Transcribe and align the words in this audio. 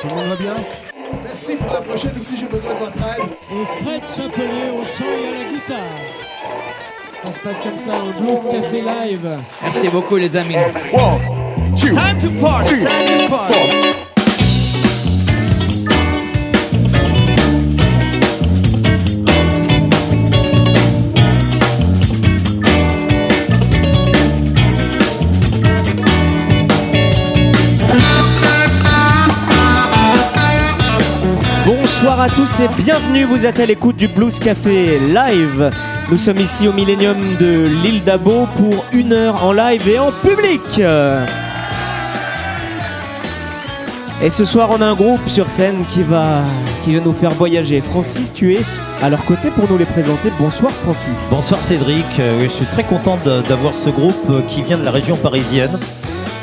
Tout 0.00 0.08
le 0.08 0.14
monde 0.14 0.28
va 0.28 0.36
bien 0.36 0.54
Merci 1.24 1.56
pour 1.56 1.72
la 1.72 1.80
prochaine 1.80 2.12
aussi, 2.18 2.36
j'ai 2.36 2.46
besoin 2.46 2.72
de 2.74 2.78
votre 2.78 2.96
aide. 2.98 3.30
Et 3.52 3.84
Fred 3.84 4.02
Chapelier 4.08 4.70
au 4.72 4.84
chant 4.84 5.04
et 5.04 5.28
à 5.28 5.44
la 5.44 5.50
guitare. 5.52 5.76
Ça 7.22 7.30
se 7.30 7.40
passe 7.40 7.60
comme 7.60 7.76
ça 7.76 7.92
au 8.02 8.20
Blues 8.22 8.46
Café 8.50 8.80
Live. 8.80 9.36
Merci 9.62 9.88
beaucoup 9.88 10.16
les 10.16 10.36
amis. 10.36 10.56
One, 10.92 11.74
two, 11.76 11.88
Time 11.94 12.18
to 12.20 12.30
party. 12.40 12.68
three, 12.68 12.84
Time 12.84 13.28
to 13.28 13.28
party. 13.36 14.09
Bonsoir 32.20 32.34
à 32.34 32.36
tous 32.36 32.60
et 32.60 32.68
bienvenue, 32.76 33.24
vous 33.24 33.46
êtes 33.46 33.60
à 33.60 33.64
l'écoute 33.64 33.96
du 33.96 34.06
Blues 34.06 34.40
Café 34.40 34.98
Live. 34.98 35.70
Nous 36.10 36.18
sommes 36.18 36.36
ici 36.36 36.68
au 36.68 36.72
Millennium 36.74 37.16
de 37.38 37.64
l'île 37.82 38.04
d'Abo 38.04 38.46
pour 38.56 38.84
une 38.92 39.14
heure 39.14 39.42
en 39.42 39.54
live 39.54 39.88
et 39.88 39.98
en 39.98 40.12
public. 40.12 40.82
Et 44.20 44.28
ce 44.28 44.44
soir, 44.44 44.68
on 44.70 44.82
a 44.82 44.84
un 44.84 44.94
groupe 44.94 45.26
sur 45.30 45.48
scène 45.48 45.86
qui 45.88 46.02
va, 46.02 46.42
nous 46.86 47.14
faire 47.14 47.30
voyager. 47.30 47.80
Francis, 47.80 48.34
tu 48.34 48.54
es 48.54 48.60
à 49.00 49.08
leur 49.08 49.24
côté 49.24 49.50
pour 49.50 49.66
nous 49.70 49.78
les 49.78 49.86
présenter. 49.86 50.30
Bonsoir 50.38 50.72
Francis. 50.72 51.30
Bonsoir 51.30 51.62
Cédric, 51.62 52.04
Euh, 52.18 52.38
je 52.38 52.48
suis 52.48 52.66
très 52.66 52.84
content 52.84 53.18
d'avoir 53.48 53.78
ce 53.78 53.88
groupe 53.88 54.28
euh, 54.28 54.42
qui 54.46 54.60
vient 54.60 54.76
de 54.76 54.84
la 54.84 54.90
région 54.90 55.16
parisienne. 55.16 55.78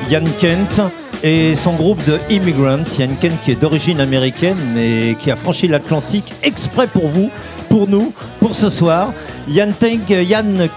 Yann 0.09 0.27
Kent 0.39 0.81
et 1.23 1.55
son 1.55 1.73
groupe 1.73 2.03
de 2.05 2.19
Immigrants. 2.29 2.83
Yann 2.99 3.15
Kent 3.19 3.33
qui 3.43 3.51
est 3.51 3.55
d'origine 3.55 3.99
américaine 3.99 4.57
mais 4.73 5.15
qui 5.19 5.31
a 5.31 5.35
franchi 5.35 5.67
l'Atlantique 5.67 6.33
exprès 6.43 6.87
pour 6.87 7.07
vous, 7.07 7.29
pour 7.69 7.87
nous, 7.87 8.13
pour 8.39 8.55
ce 8.55 8.69
soir. 8.69 9.13
Yann, 9.49 9.73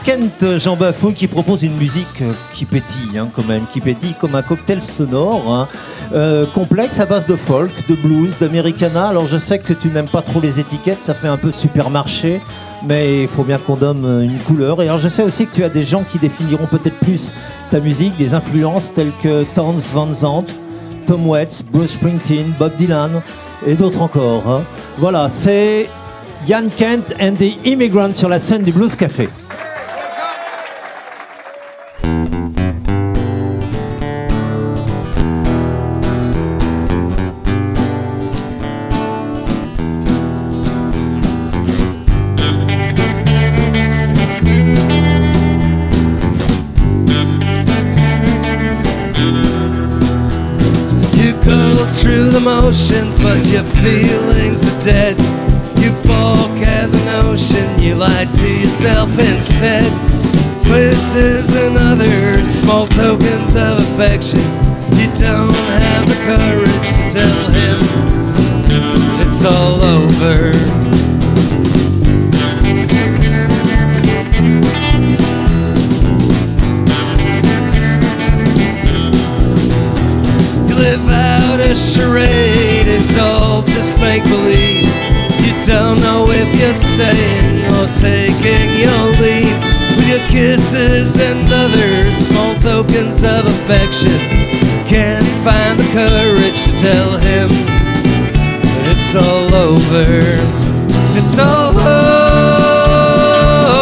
Kent 0.04 0.58
Jean 0.58 0.76
Bafou 0.76 1.12
qui 1.12 1.26
propose 1.26 1.62
une 1.62 1.76
musique 1.76 2.22
qui 2.52 2.64
pétille 2.64 3.18
hein, 3.18 3.28
quand 3.34 3.46
même, 3.46 3.66
qui 3.72 3.80
pétille 3.80 4.14
comme 4.20 4.34
un 4.34 4.42
cocktail 4.42 4.82
sonore, 4.82 5.52
hein. 5.52 5.68
Euh, 6.12 6.46
complexe 6.46 7.00
à 7.00 7.06
base 7.06 7.26
de 7.26 7.36
folk, 7.36 7.70
de 7.88 7.94
blues, 7.94 8.36
d'americana. 8.40 9.08
Alors 9.08 9.26
je 9.26 9.36
sais 9.38 9.58
que 9.58 9.72
tu 9.72 9.88
n'aimes 9.88 10.08
pas 10.08 10.22
trop 10.22 10.40
les 10.40 10.60
étiquettes, 10.60 11.02
ça 11.02 11.14
fait 11.14 11.28
un 11.28 11.36
peu 11.36 11.52
supermarché 11.52 12.40
mais 12.86 13.22
il 13.22 13.28
faut 13.28 13.44
bien 13.44 13.58
qu'on 13.58 13.76
donne 13.76 14.22
une 14.22 14.38
couleur. 14.38 14.80
Et 14.82 14.88
alors 14.88 15.00
je 15.00 15.08
sais 15.08 15.22
aussi 15.22 15.46
que 15.46 15.54
tu 15.54 15.64
as 15.64 15.68
des 15.68 15.84
gens 15.84 16.04
qui 16.04 16.18
définiront 16.18 16.66
peut-être 16.66 16.98
plus 17.00 17.32
ta 17.70 17.80
musique, 17.80 18.16
des 18.16 18.34
influences 18.34 18.92
telles 18.92 19.12
que 19.22 19.44
Towns 19.54 19.82
Van 19.92 20.12
Zandt, 20.14 20.52
Tom 21.06 21.26
Waits, 21.26 21.64
Bruce 21.70 21.92
Springsteen, 21.92 22.54
Bob 22.58 22.76
Dylan 22.76 23.20
et 23.66 23.74
d'autres 23.74 24.00
encore. 24.02 24.48
hein. 24.48 24.62
Voilà, 24.98 25.28
c'est 25.28 25.88
Yann 26.46 26.70
Kent 26.70 27.12
and 27.18 27.36
the 27.36 27.54
Immigrants 27.64 28.14
sur 28.14 28.28
la 28.28 28.40
scène 28.40 28.62
du 28.62 28.72
Blues 28.72 28.96
Café. 28.96 29.28
You 51.14 51.32
go 51.44 51.86
through 51.92 52.30
the 52.30 52.40
motions, 52.42 53.18
but 53.18 53.44
your 53.46 53.62
feelings 53.82 54.64
are 54.64 54.84
dead. 54.84 55.29
Notion, 57.30 57.80
you 57.80 57.94
lie 57.94 58.24
to 58.24 58.48
yourself 58.48 59.16
instead. 59.16 59.86
Kisses 60.66 61.54
and 61.54 61.76
other 61.78 62.44
small 62.44 62.88
tokens 62.88 63.54
of 63.54 63.78
affection. 63.78 64.40
You 64.98 65.06
don't 65.14 65.54
have 65.78 66.06
the 66.08 66.18
courage 66.26 66.88
to 66.90 67.06
tell 67.14 67.50
him 67.54 67.78
it's 69.22 69.44
all 69.44 69.80
over. 69.80 70.50
You 80.66 80.74
live 80.74 81.08
out 81.08 81.60
a 81.60 81.76
charade, 81.76 82.88
it's 82.88 83.16
all 83.18 83.62
just 83.62 84.00
make 84.00 84.24
believe. 84.24 84.90
You 85.46 85.54
don't 85.64 86.00
know 86.00 86.09
you're 86.70 86.78
staying 86.78 87.58
or 87.74 87.86
taking 87.98 88.70
your 88.78 89.04
leave. 89.18 89.58
With 89.96 90.08
your 90.08 90.24
kisses 90.28 91.16
and 91.20 91.52
other 91.52 92.12
small 92.12 92.54
tokens 92.60 93.24
of 93.24 93.44
affection, 93.44 94.20
can't 94.86 95.26
find 95.42 95.80
the 95.80 95.88
courage 95.92 96.62
to 96.64 96.72
tell 96.78 97.18
him 97.18 97.48
that 98.62 98.86
it's 98.94 99.14
all 99.16 99.52
over. 99.52 100.06
It's 101.18 101.38
all 101.42 101.74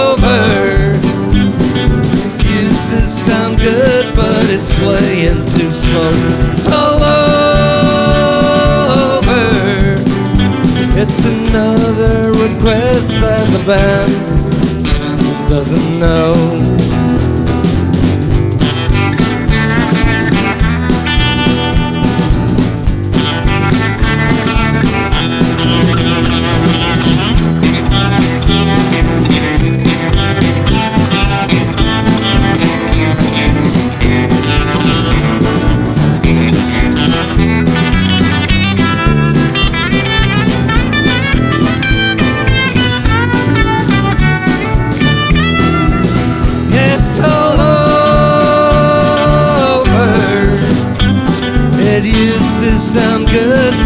over. 0.09 0.45
It 2.25 2.45
used 2.63 2.89
to 2.89 3.01
sound 3.05 3.59
good, 3.59 4.15
but 4.17 4.45
it's 4.49 4.73
playing 4.73 5.45
too 5.45 5.71
slow. 5.73 6.13
It's 6.53 6.67
all 6.73 7.03
over. 9.21 9.45
It's 11.01 11.25
another 11.27 12.18
request 12.39 13.09
that 13.21 13.51
the 13.51 13.63
band 13.67 15.49
doesn't 15.49 15.99
know. 15.99 16.88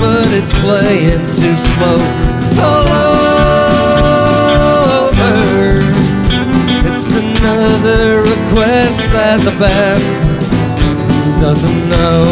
But 0.02 0.26
it's 0.32 0.52
playing 0.52 1.24
too 1.26 1.54
slow. 1.54 2.00
It's 2.42 2.58
all 2.58 2.86
over. 5.06 5.78
It's 6.90 7.10
another 7.14 8.22
request 8.32 8.98
that 9.14 9.38
the 9.46 9.54
band 9.62 10.02
doesn't 11.40 11.80
know. 11.88 12.22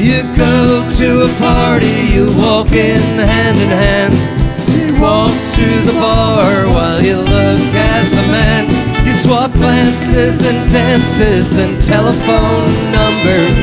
You 0.00 0.22
go 0.34 0.88
to 0.98 1.08
a 1.28 1.32
party, 1.38 1.96
you 2.14 2.24
walk 2.38 2.72
in 2.72 3.02
hand 3.18 3.58
in 3.58 3.68
hand. 3.68 4.31
He 4.72 4.90
walks 5.00 5.54
to 5.56 5.66
the 5.84 5.92
bar 6.00 6.66
while 6.72 7.02
you 7.02 7.16
look 7.16 7.60
at 7.76 8.04
the 8.16 8.24
man. 8.32 8.64
You 9.06 9.12
swap 9.12 9.52
glances 9.52 10.42
and 10.46 10.70
dances 10.72 11.58
and 11.58 11.82
telephone 11.84 12.72
numbers. 12.90 13.58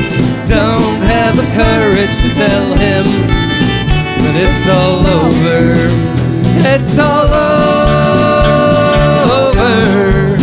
Don't 0.46 1.02
have 1.02 1.36
the 1.36 1.48
courage 1.54 2.14
to 2.22 2.30
tell 2.34 2.66
him 2.74 3.04
that 4.22 4.34
it's 4.38 4.66
all 4.68 5.06
over. 5.06 5.74
It's 6.72 6.98
all 6.98 7.30
over. 9.48 10.36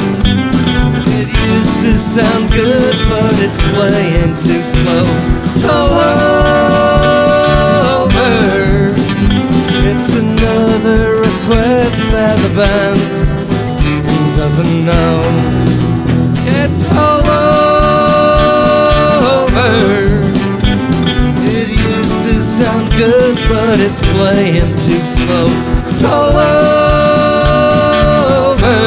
It 1.20 1.30
used 1.54 1.80
to 1.86 1.98
sound 1.98 2.52
good, 2.52 2.96
but 3.10 3.34
it's 3.40 3.62
playing 3.74 4.34
too 4.44 4.64
slow. 4.64 5.06
It's 5.56 5.66
all 5.66 5.92
over. 5.92 6.67
that 12.18 12.38
the 12.40 12.50
band 12.58 12.98
doesn't 14.36 14.84
know 14.84 15.22
it's 16.64 16.90
all 16.98 17.22
over. 19.46 19.74
It 21.46 21.70
used 21.70 22.20
to 22.26 22.34
sound 22.42 22.90
good, 22.98 23.36
but 23.48 23.78
it's 23.80 24.02
playing 24.02 24.74
too 24.88 25.02
slow. 25.16 25.48
It's 25.90 26.04
all 26.04 26.38
over. 28.50 28.82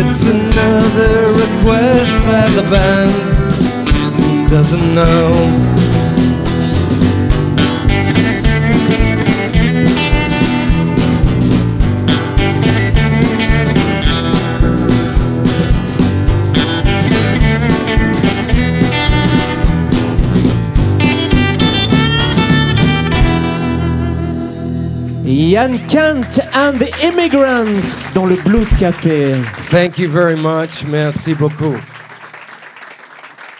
It's 0.00 0.22
another 0.36 1.14
request 1.42 2.12
that 2.30 2.50
the 2.56 2.66
band 2.72 3.14
doesn't 4.48 4.94
know. 4.94 5.73
Ian 25.54 25.78
Kent 25.88 26.40
and 26.52 26.78
the 26.80 26.90
Immigrants 27.04 28.10
dans 28.12 28.26
le 28.26 28.34
Blues 28.44 28.74
Café. 28.74 29.34
Thank 29.70 29.98
you 29.98 30.08
very 30.08 30.34
much. 30.34 30.84
Merci 30.90 31.32
beaucoup. 31.32 31.76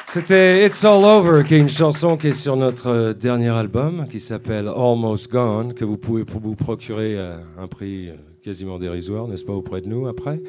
C'était 0.04 0.66
It's 0.66 0.84
All 0.84 1.04
Over, 1.04 1.44
qui 1.44 1.54
est 1.54 1.60
une 1.60 1.68
chanson 1.68 2.16
qui 2.16 2.28
est 2.28 2.32
sur 2.32 2.56
notre 2.56 2.88
euh, 2.88 3.12
dernier 3.12 3.50
album, 3.50 4.06
qui 4.10 4.18
s'appelle 4.18 4.66
Almost 4.66 5.30
Gone, 5.30 5.72
que 5.74 5.84
vous 5.84 5.96
pouvez 5.96 6.24
vous 6.28 6.56
procurer 6.56 7.16
à 7.16 7.38
un 7.62 7.68
prix 7.68 8.08
euh, 8.08 8.14
quasiment 8.42 8.80
dérisoire, 8.80 9.28
n'est-ce 9.28 9.44
pas, 9.44 9.52
auprès 9.52 9.80
de 9.80 9.86
nous 9.86 10.08
après. 10.08 10.40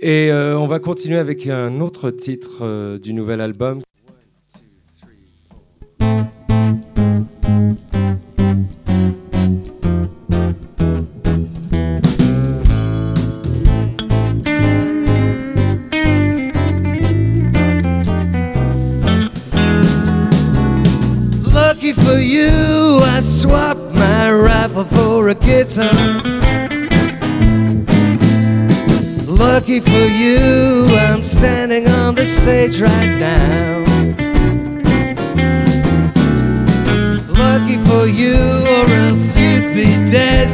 Et 0.00 0.32
euh, 0.32 0.58
on 0.58 0.66
va 0.66 0.78
continuer 0.78 1.18
avec 1.18 1.46
un 1.46 1.78
autre 1.82 2.10
titre 2.10 2.96
du 2.96 3.12
nouvel 3.12 3.42
album. 3.42 3.82
For 24.84 25.28
a 25.28 25.34
guitar. 25.34 25.92
Lucky 29.26 29.80
for 29.80 30.06
you, 30.22 30.86
I'm 30.98 31.22
standing 31.22 31.86
on 31.88 32.14
the 32.14 32.24
stage 32.24 32.80
right 32.80 33.18
now. 33.18 33.84
Lucky 37.28 37.78
for 37.88 38.06
you, 38.06 38.36
or 38.76 38.86
else 39.04 39.36
you'd 39.36 39.74
be 39.74 39.86
dead, 40.10 40.48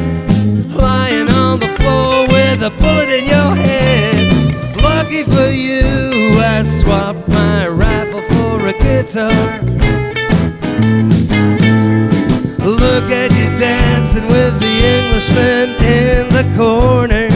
lying 0.74 1.28
on 1.28 1.60
the 1.60 1.68
floor 1.78 2.26
with 2.28 2.62
a 2.62 2.70
bullet 2.78 3.08
in 3.08 3.24
your 3.26 3.54
head. 3.54 4.32
Lucky 4.76 5.22
for 5.24 5.50
you, 5.50 5.82
I 6.38 6.62
swapped 6.62 7.28
my 7.28 7.68
rifle 7.68 8.22
for 8.32 8.66
a 8.66 8.72
guitar. 8.72 9.60
At 13.12 13.32
you 13.32 13.50
dancing 13.58 14.28
with 14.28 14.60
the 14.60 14.74
Englishman 14.96 15.74
in 15.82 16.28
the 16.30 16.46
corner. 16.56 17.28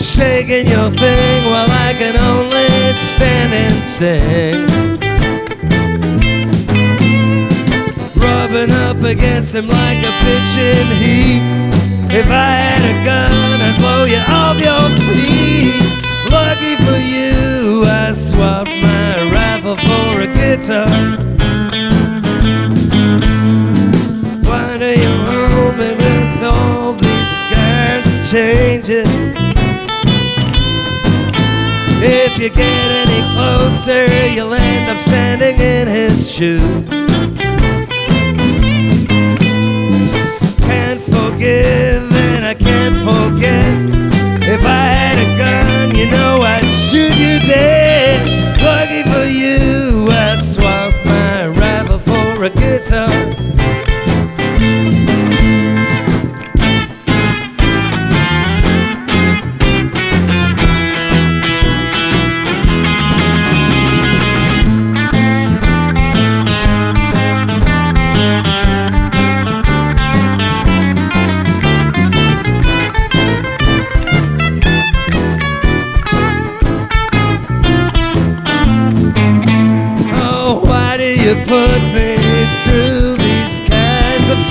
Shaking 0.00 0.66
your 0.66 0.90
thing 0.90 1.44
while 1.46 1.70
I 1.70 1.94
can 1.96 2.16
only 2.16 2.92
stand 2.92 3.54
and 3.54 3.84
sing. 3.86 4.66
Rubbing 8.18 8.72
up 8.72 9.00
against 9.04 9.54
him 9.54 9.68
like 9.68 9.98
a 9.98 10.12
pitching 10.24 10.90
heat. 10.98 11.42
If 12.10 12.26
I 12.26 12.50
had 12.66 12.82
a 12.82 13.04
gun, 13.04 13.60
I'd 13.62 13.78
blow 13.78 14.06
you 14.06 14.18
off 14.26 14.58
your 14.58 14.90
feet. 15.06 15.70
Lucky 16.28 16.74
for 16.82 16.98
you, 16.98 17.84
I 17.86 18.10
swapped 18.10 18.74
my 18.82 19.30
rifle 19.30 19.76
for 19.76 20.22
a 20.22 20.26
guitar. 20.26 21.30
Changes? 28.30 29.08
If 32.00 32.38
you 32.38 32.48
get 32.48 32.90
any 33.02 33.22
closer, 33.34 34.06
you'll 34.30 34.54
end 34.54 34.88
up 34.88 35.00
standing 35.00 35.58
in 35.58 35.88
his 35.88 36.32
shoes. 36.32 36.88
Can't 40.60 41.00
forgive 41.00 42.06
and 42.30 42.44
I 42.46 42.54
can't 42.54 42.98
forget. 42.98 43.74
If 44.48 44.64
I 44.64 44.84
had 44.94 45.18
a 45.18 45.28
gun, 45.36 45.96
you 45.96 46.06
know 46.06 46.42
I'd 46.42 46.62
shoot 46.64 47.16
you 47.16 47.40
dead. 47.40 48.20
Lucky 48.62 49.02
for 49.10 49.26
you, 49.26 50.06
I 50.08 50.36
swapped 50.36 51.04
my 51.04 51.48
rifle 51.48 51.98
for 51.98 52.44
a 52.44 52.50
guitar. 52.50 53.49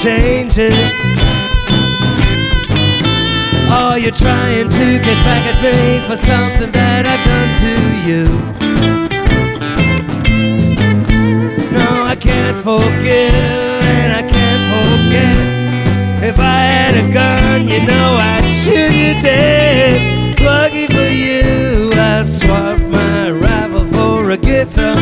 Changes? 0.10 0.74
Oh, 3.78 3.96
you're 4.02 4.20
trying 4.26 4.68
to 4.70 4.86
get 5.08 5.18
back 5.28 5.44
at 5.52 5.58
me 5.62 5.78
for 6.08 6.18
something 6.30 6.72
that 6.72 7.04
I've 7.14 7.24
done 7.32 7.52
to 7.66 7.74
you. 8.10 8.24
No, 11.78 11.88
I 12.14 12.16
can't 12.16 12.58
forgive 12.70 13.34
and 13.98 14.12
I 14.22 14.24
can't 14.36 14.64
forget. 14.74 15.38
If 16.30 16.40
I 16.40 16.60
had 16.74 16.94
a 17.04 17.06
gun, 17.14 17.68
you 17.68 17.80
know 17.86 18.10
I'd 18.32 18.50
shoot 18.50 18.94
you 19.04 19.14
dead. 19.22 20.40
Lucky 20.42 20.88
for 20.96 21.10
you, 21.26 21.94
I 21.94 22.24
swapped 22.24 22.82
my 22.98 23.30
rifle 23.30 23.86
for 23.94 24.32
a 24.32 24.38
guitar. 24.38 24.96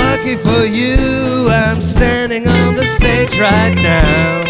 Lucky 0.00 0.36
for 0.36 0.64
you, 0.64 1.17
I'm 1.78 1.82
standing 1.82 2.48
on 2.48 2.74
the 2.74 2.82
stage 2.82 3.38
right 3.38 3.72
now. 3.76 4.42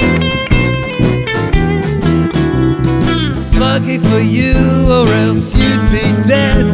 Lucky 3.52 3.98
for 3.98 4.18
you, 4.18 4.54
or 4.90 5.06
else 5.12 5.54
you'd 5.54 5.90
be 5.92 6.06
dead. 6.26 6.64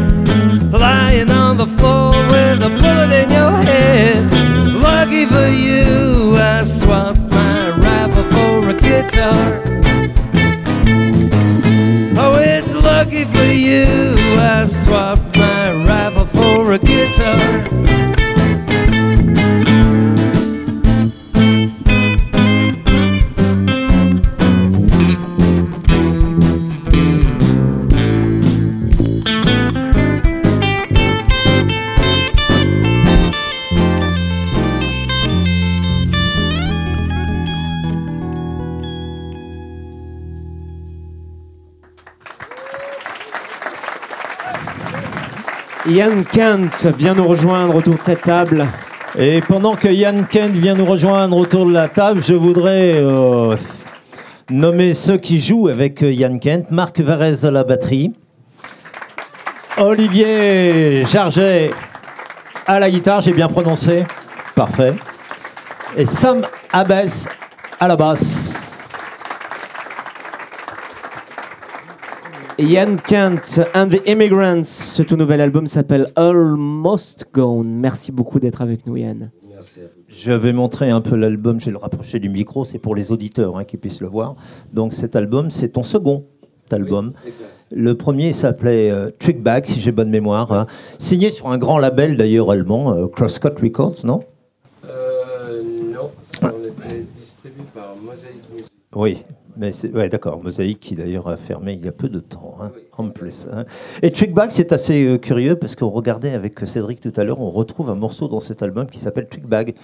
Lying 0.72 1.28
on 1.32 1.56
the 1.56 1.66
floor 1.66 2.12
with 2.28 2.62
a 2.62 2.70
bullet 2.70 3.10
in 3.10 3.30
your 3.32 3.50
head. 3.66 4.32
Lucky 4.80 5.26
for 5.26 5.48
you, 5.50 6.36
I 6.36 6.62
swapped 6.62 7.18
my 7.32 7.70
rifle 7.70 8.22
for 8.30 8.68
a 8.68 8.74
guitar. 8.74 9.60
Oh, 12.16 12.38
it's 12.38 12.72
lucky 12.72 13.24
for 13.24 13.50
you, 13.52 13.86
I 14.38 14.64
swapped 14.68 14.93
Ian 45.94 46.24
Kent 46.24 46.86
vient 46.98 47.14
nous 47.14 47.28
rejoindre 47.28 47.76
autour 47.76 47.94
de 47.94 48.02
cette 48.02 48.22
table. 48.22 48.66
Et 49.16 49.40
pendant 49.40 49.76
que 49.76 49.86
Yann 49.86 50.26
Kent 50.26 50.56
vient 50.56 50.74
nous 50.74 50.86
rejoindre 50.86 51.36
autour 51.36 51.66
de 51.66 51.72
la 51.72 51.86
table, 51.86 52.20
je 52.20 52.34
voudrais 52.34 52.94
euh, 52.96 53.54
nommer 54.50 54.92
ceux 54.92 55.18
qui 55.18 55.38
jouent 55.38 55.68
avec 55.68 56.02
euh, 56.02 56.10
Yann 56.10 56.40
Kent. 56.40 56.72
Marc 56.72 56.98
Varese 56.98 57.44
à 57.44 57.52
la 57.52 57.62
batterie. 57.62 58.12
Olivier 59.78 61.04
Jarget 61.04 61.70
à 62.66 62.80
la 62.80 62.90
guitare, 62.90 63.20
j'ai 63.20 63.32
bien 63.32 63.46
prononcé. 63.46 64.04
Parfait. 64.56 64.94
Et 65.96 66.06
Sam 66.06 66.42
Abbès 66.72 67.28
à 67.78 67.86
la 67.86 67.94
basse. 67.94 68.63
Ian 72.58 72.96
Kent 72.96 73.60
and 73.74 73.88
the 73.88 74.00
Immigrants. 74.08 74.64
Ce 74.64 75.02
tout 75.02 75.16
nouvel 75.16 75.40
album 75.40 75.66
s'appelle 75.66 76.06
Almost 76.16 77.26
Gone. 77.32 77.68
Merci 77.68 78.12
beaucoup 78.12 78.38
d'être 78.38 78.62
avec 78.62 78.86
nous, 78.86 78.96
Ian. 78.96 79.28
Je 80.08 80.32
vais 80.32 80.52
montrer 80.52 80.90
un 80.90 81.00
peu 81.00 81.16
l'album, 81.16 81.58
je 81.58 81.66
vais 81.66 81.70
le 81.72 81.78
rapprocher 81.78 82.18
du 82.18 82.28
micro, 82.28 82.64
c'est 82.64 82.78
pour 82.78 82.94
les 82.94 83.12
auditeurs 83.12 83.56
hein, 83.56 83.64
qui 83.64 83.76
puissent 83.76 84.00
le 84.00 84.08
voir. 84.08 84.36
Donc 84.72 84.92
cet 84.92 85.16
album, 85.16 85.50
c'est 85.50 85.70
ton 85.70 85.82
second 85.82 86.24
album. 86.70 87.12
le 87.72 87.94
premier 87.94 88.32
s'appelait 88.32 88.90
euh, 88.90 89.10
Trick 89.18 89.42
Bag, 89.42 89.64
si 89.64 89.80
j'ai 89.80 89.92
bonne 89.92 90.10
mémoire. 90.10 90.52
hein. 90.52 90.66
Signé 90.98 91.30
sur 91.30 91.48
un 91.50 91.58
grand 91.58 91.78
label 91.78 92.16
d'ailleurs 92.16 92.50
allemand, 92.50 92.92
euh, 92.92 93.06
Crosscut 93.06 93.48
Records, 93.62 94.04
non? 94.04 94.20
Euh, 94.88 95.62
non, 95.94 96.10
ça 96.22 96.52
on 96.54 96.62
était 96.64 97.04
distribué 97.14 97.62
par 97.74 97.94
Mosaic 98.04 98.34
Music. 98.52 98.72
Oui, 98.94 99.18
mais 99.56 99.72
ouais, 99.92 100.08
d'accord. 100.08 100.42
Mosaïque 100.42 100.80
qui 100.80 100.94
d'ailleurs 100.94 101.28
a 101.28 101.36
fermé 101.36 101.72
il 101.74 101.84
y 101.84 101.88
a 101.88 101.92
peu 101.92 102.08
de 102.08 102.20
temps, 102.20 102.56
hein, 102.60 102.70
en 102.98 103.08
plus. 103.08 103.46
hein. 103.52 103.64
Et 104.02 104.10
Trickback, 104.10 104.52
c'est 104.52 104.72
assez 104.72 105.06
euh, 105.06 105.18
curieux 105.18 105.56
parce 105.56 105.76
qu'on 105.76 105.90
regardait 105.90 106.32
avec 106.32 106.58
Cédric 106.66 107.00
tout 107.00 107.12
à 107.16 107.24
l'heure, 107.24 107.40
on 107.40 107.50
retrouve 107.50 107.90
un 107.90 107.94
morceau 107.94 108.28
dans 108.28 108.40
cet 108.40 108.62
album 108.62 108.86
qui 108.86 108.98
s'appelle 108.98 109.26
Trickbag. 109.28 109.74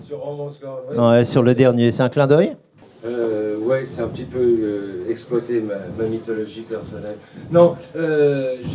Sur 0.00 0.18
ouais. 0.28 0.98
Ouais, 0.98 1.24
sur 1.24 1.42
le 1.42 1.54
dernier, 1.54 1.90
c'est 1.92 2.02
un 2.02 2.08
clin 2.08 2.26
d'œil? 2.26 2.56
Euh, 3.04 3.58
ouais, 3.58 3.84
c'est 3.84 4.02
un 4.02 4.08
petit 4.08 4.24
peu 4.24 4.38
euh, 4.40 5.10
exploiter 5.10 5.60
ma, 5.60 5.74
ma 5.98 6.08
mythologie 6.08 6.62
personnelle. 6.62 7.16
Non, 7.52 7.74
euh, 7.96 8.54
je- 8.62 8.68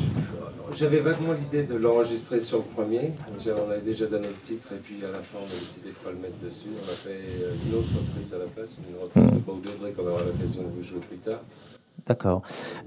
j'avais 0.75 0.99
vaguement 0.99 1.33
l'idée 1.33 1.63
de 1.63 1.75
l'enregistrer 1.75 2.39
sur 2.39 2.59
le 2.59 2.63
premier. 2.63 3.11
On 3.29 3.71
avait 3.71 3.81
déjà 3.81 4.05
donné 4.05 4.27
le 4.27 4.41
titre 4.41 4.73
et 4.73 4.79
puis 4.79 4.97
à 5.03 5.11
la 5.11 5.19
fin 5.19 5.37
on 5.41 5.45
a 5.45 5.49
décidé 5.49 5.89
de 5.89 5.95
pas 5.95 6.11
le 6.11 6.17
mettre 6.17 6.37
dessus. 6.43 6.69
On 6.75 6.91
a 6.91 6.95
fait 6.95 7.11
euh, 7.11 7.53
une 7.67 7.75
autre 7.77 7.89
reprise 7.95 8.33
à 8.33 8.37
la 8.37 8.45
place, 8.45 8.77
une 8.89 9.01
reprise 9.01 9.37
de 9.37 9.43
Bow 9.43 9.59
Degré 9.59 9.91
qu'on 9.91 10.07
aura 10.07 10.23
l'occasion 10.23 10.63
de 10.63 10.69
vous 10.75 10.83
jouer 10.83 10.99
plus 10.99 11.17
tard. 11.17 11.39
D'accord. 12.07 12.41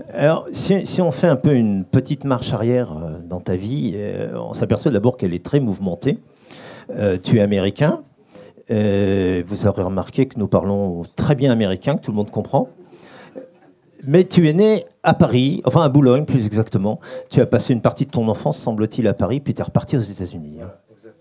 Alors, 0.09 0.47
si, 0.53 0.87
si 0.87 1.01
on 1.01 1.13
fait 1.13 1.29
un 1.29 1.37
peu 1.37 1.55
une 1.55 1.85
petite 1.85 2.25
marche 2.25 2.53
arrière 2.53 2.93
euh, 2.93 3.19
dans 3.25 3.41
ta 3.41 3.57
vie, 3.57 3.93
euh, 3.95 4.33
on 4.35 4.55
s'aperçoit 4.55 4.91
d'abord 4.91 5.17
qu'elle 5.17 5.35
est 5.35 5.45
très 5.45 5.61
mouvementée. 5.61 6.19
Euh, 6.91 7.19
tu 7.23 7.39
es 7.39 7.41
américain. 7.41 8.03
Euh, 8.71 9.43
vous 9.47 9.67
aurez 9.67 9.83
remarqué 9.83 10.27
que 10.27 10.39
nous 10.39 10.49
parlons 10.49 11.05
très 11.17 11.35
bien 11.35 11.51
américain, 11.51 11.97
que 11.97 12.03
tout 12.03 12.11
le 12.11 12.17
monde 12.17 12.31
comprend. 12.31 12.69
Mais 14.09 14.25
tu 14.25 14.49
es 14.49 14.53
né 14.53 14.87
à 15.03 15.15
Paris, 15.15 15.61
enfin 15.65 15.83
à 15.83 15.89
Boulogne 15.89 16.25
plus 16.25 16.47
exactement. 16.47 17.01
Tu 17.31 17.41
as 17.41 17.47
passé 17.47 17.73
une 17.73 17.81
partie 17.81 18.07
de 18.07 18.11
ton 18.11 18.29
enfance, 18.29 18.59
semble-t-il, 18.59 19.07
à 19.09 19.15
Paris, 19.15 19.41
puis 19.41 19.55
tu 19.55 19.61
es 19.61 19.65
reparti 19.65 19.97
aux 19.97 20.01
États-Unis. 20.01 20.59
hein. 20.63 20.71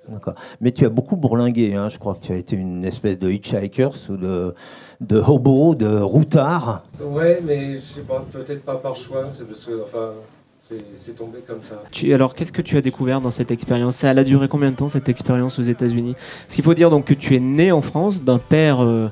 D'accord. 0.09 0.35
Mais 0.61 0.71
tu 0.71 0.85
as 0.85 0.89
beaucoup 0.89 1.15
bourlingué, 1.15 1.75
hein. 1.75 1.87
je 1.89 1.97
crois 1.97 2.13
que 2.15 2.25
tu 2.25 2.31
as 2.33 2.35
été 2.35 2.55
une 2.55 2.83
espèce 2.85 3.19
de 3.19 3.29
hitchhikers 3.31 3.91
ou 4.09 4.17
de, 4.17 4.53
de 5.01 5.17
hobo, 5.19 5.75
de 5.75 5.99
routard. 5.99 6.83
Ouais, 7.01 7.39
mais 7.45 7.77
je 7.77 7.81
sais 7.81 8.01
pas, 8.01 8.23
peut-être 8.31 8.63
pas 8.63 8.75
par 8.75 8.95
choix, 8.95 9.25
c'est 9.31 9.45
parce 9.47 9.63
que, 9.65 9.81
enfin, 9.83 10.11
c'est- 10.97 11.13
tombé 11.17 11.39
comme 11.47 11.61
ça. 11.63 11.81
Tu- 11.91 12.13
alors, 12.13 12.33
qu'est-ce 12.33 12.51
que 12.51 12.61
tu 12.61 12.75
as 12.77 12.81
découvert 12.81 13.21
dans 13.21 13.29
cette 13.31 13.51
expérience? 13.51 13.97
Ça 13.97 14.09
Elle 14.11 14.19
a 14.19 14.23
duré 14.23 14.47
combien 14.47 14.71
de 14.71 14.75
temps 14.75 14.87
cette 14.89 15.07
expérience 15.09 15.59
aux 15.59 15.63
États-Unis? 15.63 16.15
Parce 16.15 16.55
qu'il 16.55 16.63
faut 16.63 16.73
dire 16.73 16.89
donc 16.89 17.05
que 17.05 17.13
tu 17.13 17.35
es 17.35 17.39
né 17.39 17.71
en 17.71 17.81
France 17.81 18.23
d'un 18.23 18.39
père 18.39 18.81
euh, 18.81 19.09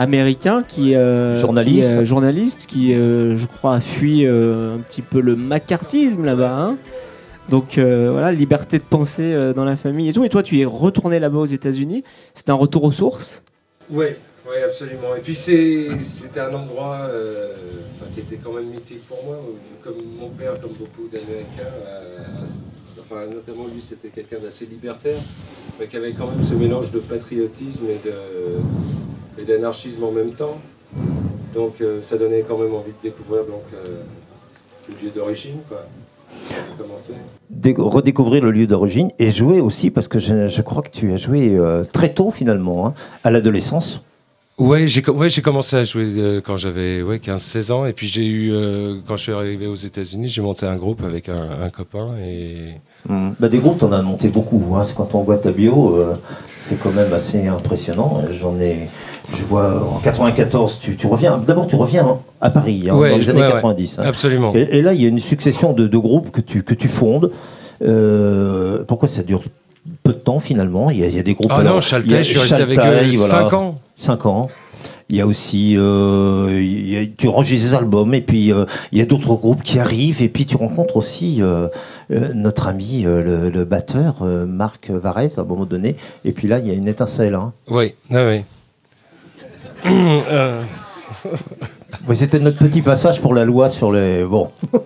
américain 0.00 0.64
qui, 0.66 0.94
euh, 0.94 1.38
Journaliste. 1.38 1.78
qui, 1.88 1.94
euh, 1.94 2.04
journaliste, 2.04 2.66
qui, 2.66 2.94
euh, 2.94 3.36
je 3.36 3.46
crois, 3.46 3.74
a 3.76 3.80
fui 3.80 4.26
euh, 4.26 4.74
un 4.76 4.78
petit 4.78 5.02
peu 5.02 5.20
le 5.20 5.36
macartisme 5.36 6.24
là-bas. 6.24 6.56
hein. 6.58 6.76
donc 7.50 7.78
euh, 7.78 8.10
voilà, 8.12 8.30
liberté 8.32 8.78
de 8.78 8.84
penser 8.84 9.32
euh, 9.34 9.52
dans 9.52 9.64
la 9.64 9.76
famille 9.76 10.08
et 10.08 10.12
tout. 10.12 10.24
Et 10.24 10.28
toi, 10.28 10.42
tu 10.42 10.58
es 10.60 10.64
retourné 10.64 11.18
là-bas 11.20 11.38
aux 11.38 11.46
États-Unis. 11.46 12.02
C'est 12.34 12.48
un 12.48 12.54
retour 12.54 12.84
aux 12.84 12.92
sources? 12.92 13.42
Oui, 13.90 14.06
oui, 14.46 14.56
absolument. 14.64 15.14
Et 15.16 15.20
puis 15.20 15.34
c'est- 15.34 15.98
c'était 16.00 16.40
un 16.40 16.54
endroit 16.54 16.98
euh, 17.10 17.52
qui 18.14 18.20
était 18.20 18.36
quand 18.42 18.52
même 18.52 18.66
mythique 18.70 19.04
pour 19.08 19.18
moi. 19.26 19.36
Comme 19.84 19.96
mon 20.20 20.28
père, 20.28 20.52
comme 20.60 20.72
beaucoup 20.78 21.08
d'Américains, 21.12 21.74
enfin, 23.00 23.22
notamment 23.34 23.66
lui, 23.72 23.80
c'était 23.80 24.08
quelqu'un 24.08 24.38
d'assez 24.42 24.66
libertaire, 24.66 25.18
mais 25.78 25.86
qui 25.86 25.96
avait 25.96 26.12
quand 26.12 26.26
même 26.30 26.44
ce 26.44 26.54
mélange 26.54 26.92
de 26.92 27.00
patriotisme 27.00 27.86
et 27.86 27.98
de- 28.06 28.60
et 29.38 29.44
d'anarchisme 29.44 30.04
en 30.04 30.12
même 30.12 30.32
temps. 30.32 30.58
Donc 31.54 31.80
euh, 31.80 32.00
ça 32.02 32.16
donnait 32.16 32.44
quand 32.48 32.58
même 32.58 32.74
envie 32.74 32.92
de 32.92 33.08
découvrir 33.08 33.44
donc, 33.44 33.62
euh, 33.74 34.02
le 34.88 34.94
lieu 35.06 35.10
d'origine. 35.14 35.56
quoi. 35.68 35.82
Dé- 37.50 37.74
redécouvrir 37.76 38.42
le 38.44 38.50
lieu 38.52 38.66
d'origine 38.66 39.10
et 39.18 39.30
jouer 39.30 39.60
aussi, 39.60 39.90
parce 39.90 40.06
que 40.08 40.18
je, 40.18 40.46
je 40.46 40.62
crois 40.62 40.82
que 40.82 40.90
tu 40.90 41.12
as 41.12 41.16
joué 41.16 41.56
euh, 41.56 41.84
très 41.84 42.14
tôt 42.14 42.30
finalement, 42.30 42.86
hein, 42.86 42.94
à 43.24 43.30
l'adolescence. 43.30 44.02
Ouais, 44.58 44.86
j'ai 44.86 45.00
co- 45.02 45.12
ouais, 45.12 45.28
j'ai 45.30 45.40
commencé 45.42 45.74
à 45.76 45.84
jouer 45.84 46.06
euh, 46.18 46.40
quand 46.44 46.56
j'avais 46.56 47.00
ouais, 47.02 47.16
15-16 47.16 47.72
ans. 47.72 47.86
Et 47.86 47.94
puis 47.94 48.06
j'ai 48.06 48.26
eu, 48.26 48.52
euh, 48.52 48.96
quand 49.08 49.16
je 49.16 49.22
suis 49.22 49.32
arrivé 49.32 49.66
aux 49.66 49.74
États-Unis, 49.74 50.28
j'ai 50.28 50.42
monté 50.42 50.66
un 50.66 50.76
groupe 50.76 51.02
avec 51.02 51.28
un, 51.30 51.48
un 51.64 51.70
copain. 51.70 52.10
Et 52.22 52.74
Bah, 53.08 53.48
des 53.48 53.58
groupes, 53.58 53.78
t'en 53.78 53.90
as 53.92 54.02
monté 54.02 54.28
beaucoup. 54.28 54.62
Hein. 54.76 54.84
C'est 54.84 54.94
Quand 54.94 55.14
on 55.14 55.22
voit 55.22 55.38
ta 55.38 55.50
bio, 55.50 55.96
euh, 55.96 56.14
c'est 56.58 56.78
quand 56.78 56.92
même 56.92 57.12
assez 57.14 57.46
impressionnant. 57.48 58.22
J'en 58.30 58.60
ai, 58.60 58.88
je 59.36 59.44
vois 59.44 59.88
en 59.94 59.98
94, 60.00 60.78
tu, 60.80 60.96
tu 60.96 61.06
reviens. 61.06 61.38
D'abord, 61.38 61.66
tu 61.66 61.76
reviens 61.76 62.18
à 62.40 62.50
Paris 62.50 62.86
hein, 62.90 62.94
Ouais, 62.96 63.10
dans 63.10 63.16
les 63.16 63.28
années 63.30 63.40
ouais, 63.40 63.46
ouais. 63.46 63.52
90. 63.54 63.98
hein. 63.98 64.02
absolument. 64.06 64.52
Et, 64.54 64.68
et 64.78 64.82
là, 64.82 64.92
il 64.94 65.00
y 65.02 65.04
a 65.04 65.08
une 65.08 65.18
succession 65.18 65.72
de, 65.72 65.86
de 65.86 65.98
groupes 65.98 66.30
que 66.30 66.40
tu, 66.40 66.62
que 66.62 66.74
tu 66.74 66.88
fondes. 66.88 67.30
Euh, 67.82 68.84
pourquoi 68.86 69.08
ça 69.08 69.22
dure 69.22 69.42
peu 70.02 70.12
de 70.12 70.18
temps 70.18 70.40
finalement? 70.40 70.90
Il 70.90 70.98
y, 70.98 71.04
a, 71.04 71.06
il 71.06 71.16
y 71.16 71.18
a 71.18 71.22
des 71.22 71.34
groupes. 71.34 71.50
Ah 71.52 71.58
alors, 71.58 71.74
non, 71.74 71.80
Chaltais, 71.80 72.22
je 72.22 72.28
suis 72.30 72.38
resté 72.38 72.62
avec 72.62 72.78
eux 72.78 72.82
Chaltais, 72.82 73.12
5 73.12 73.52
ans. 73.54 73.74
5 73.96 74.26
ans. 74.26 74.48
Il 75.12 75.16
y 75.16 75.20
a 75.20 75.26
aussi, 75.26 75.74
euh, 75.76 76.50
il 76.52 76.88
y 76.88 76.96
a- 76.96 77.04
tu 77.04 77.26
enregistres 77.26 77.70
des 77.70 77.74
albums 77.74 78.14
et 78.14 78.20
puis 78.20 78.52
euh, 78.52 78.64
il 78.92 78.98
y 78.98 79.00
a 79.00 79.06
d'autres 79.06 79.34
groupes 79.34 79.62
qui 79.64 79.80
arrivent 79.80 80.22
et 80.22 80.28
puis 80.28 80.46
tu 80.46 80.56
rencontres 80.56 80.96
aussi 80.96 81.38
euh, 81.40 81.66
notre 82.10 82.68
ami 82.68 83.02
le, 83.02 83.50
le 83.50 83.64
batteur 83.64 84.22
Marc 84.46 84.88
Varese 84.90 85.38
à 85.38 85.40
un 85.40 85.44
moment 85.44 85.64
donné 85.64 85.96
et 86.24 86.30
puis 86.30 86.46
là 86.46 86.60
il 86.60 86.68
y 86.68 86.70
a 86.70 86.74
une 86.74 86.86
étincelle. 86.86 87.34
Hein. 87.34 87.52
Oui, 87.68 87.94
ah 88.14 88.24
oui. 88.28 88.42
Euh, 89.86 90.62
Oui, 92.08 92.16
C'était 92.16 92.38
notre 92.38 92.58
petit 92.58 92.82
passage 92.82 93.20
pour 93.20 93.34
la 93.34 93.44
loi 93.44 93.68
sur 93.70 93.92
les 93.92 94.24
bon. 94.24 94.50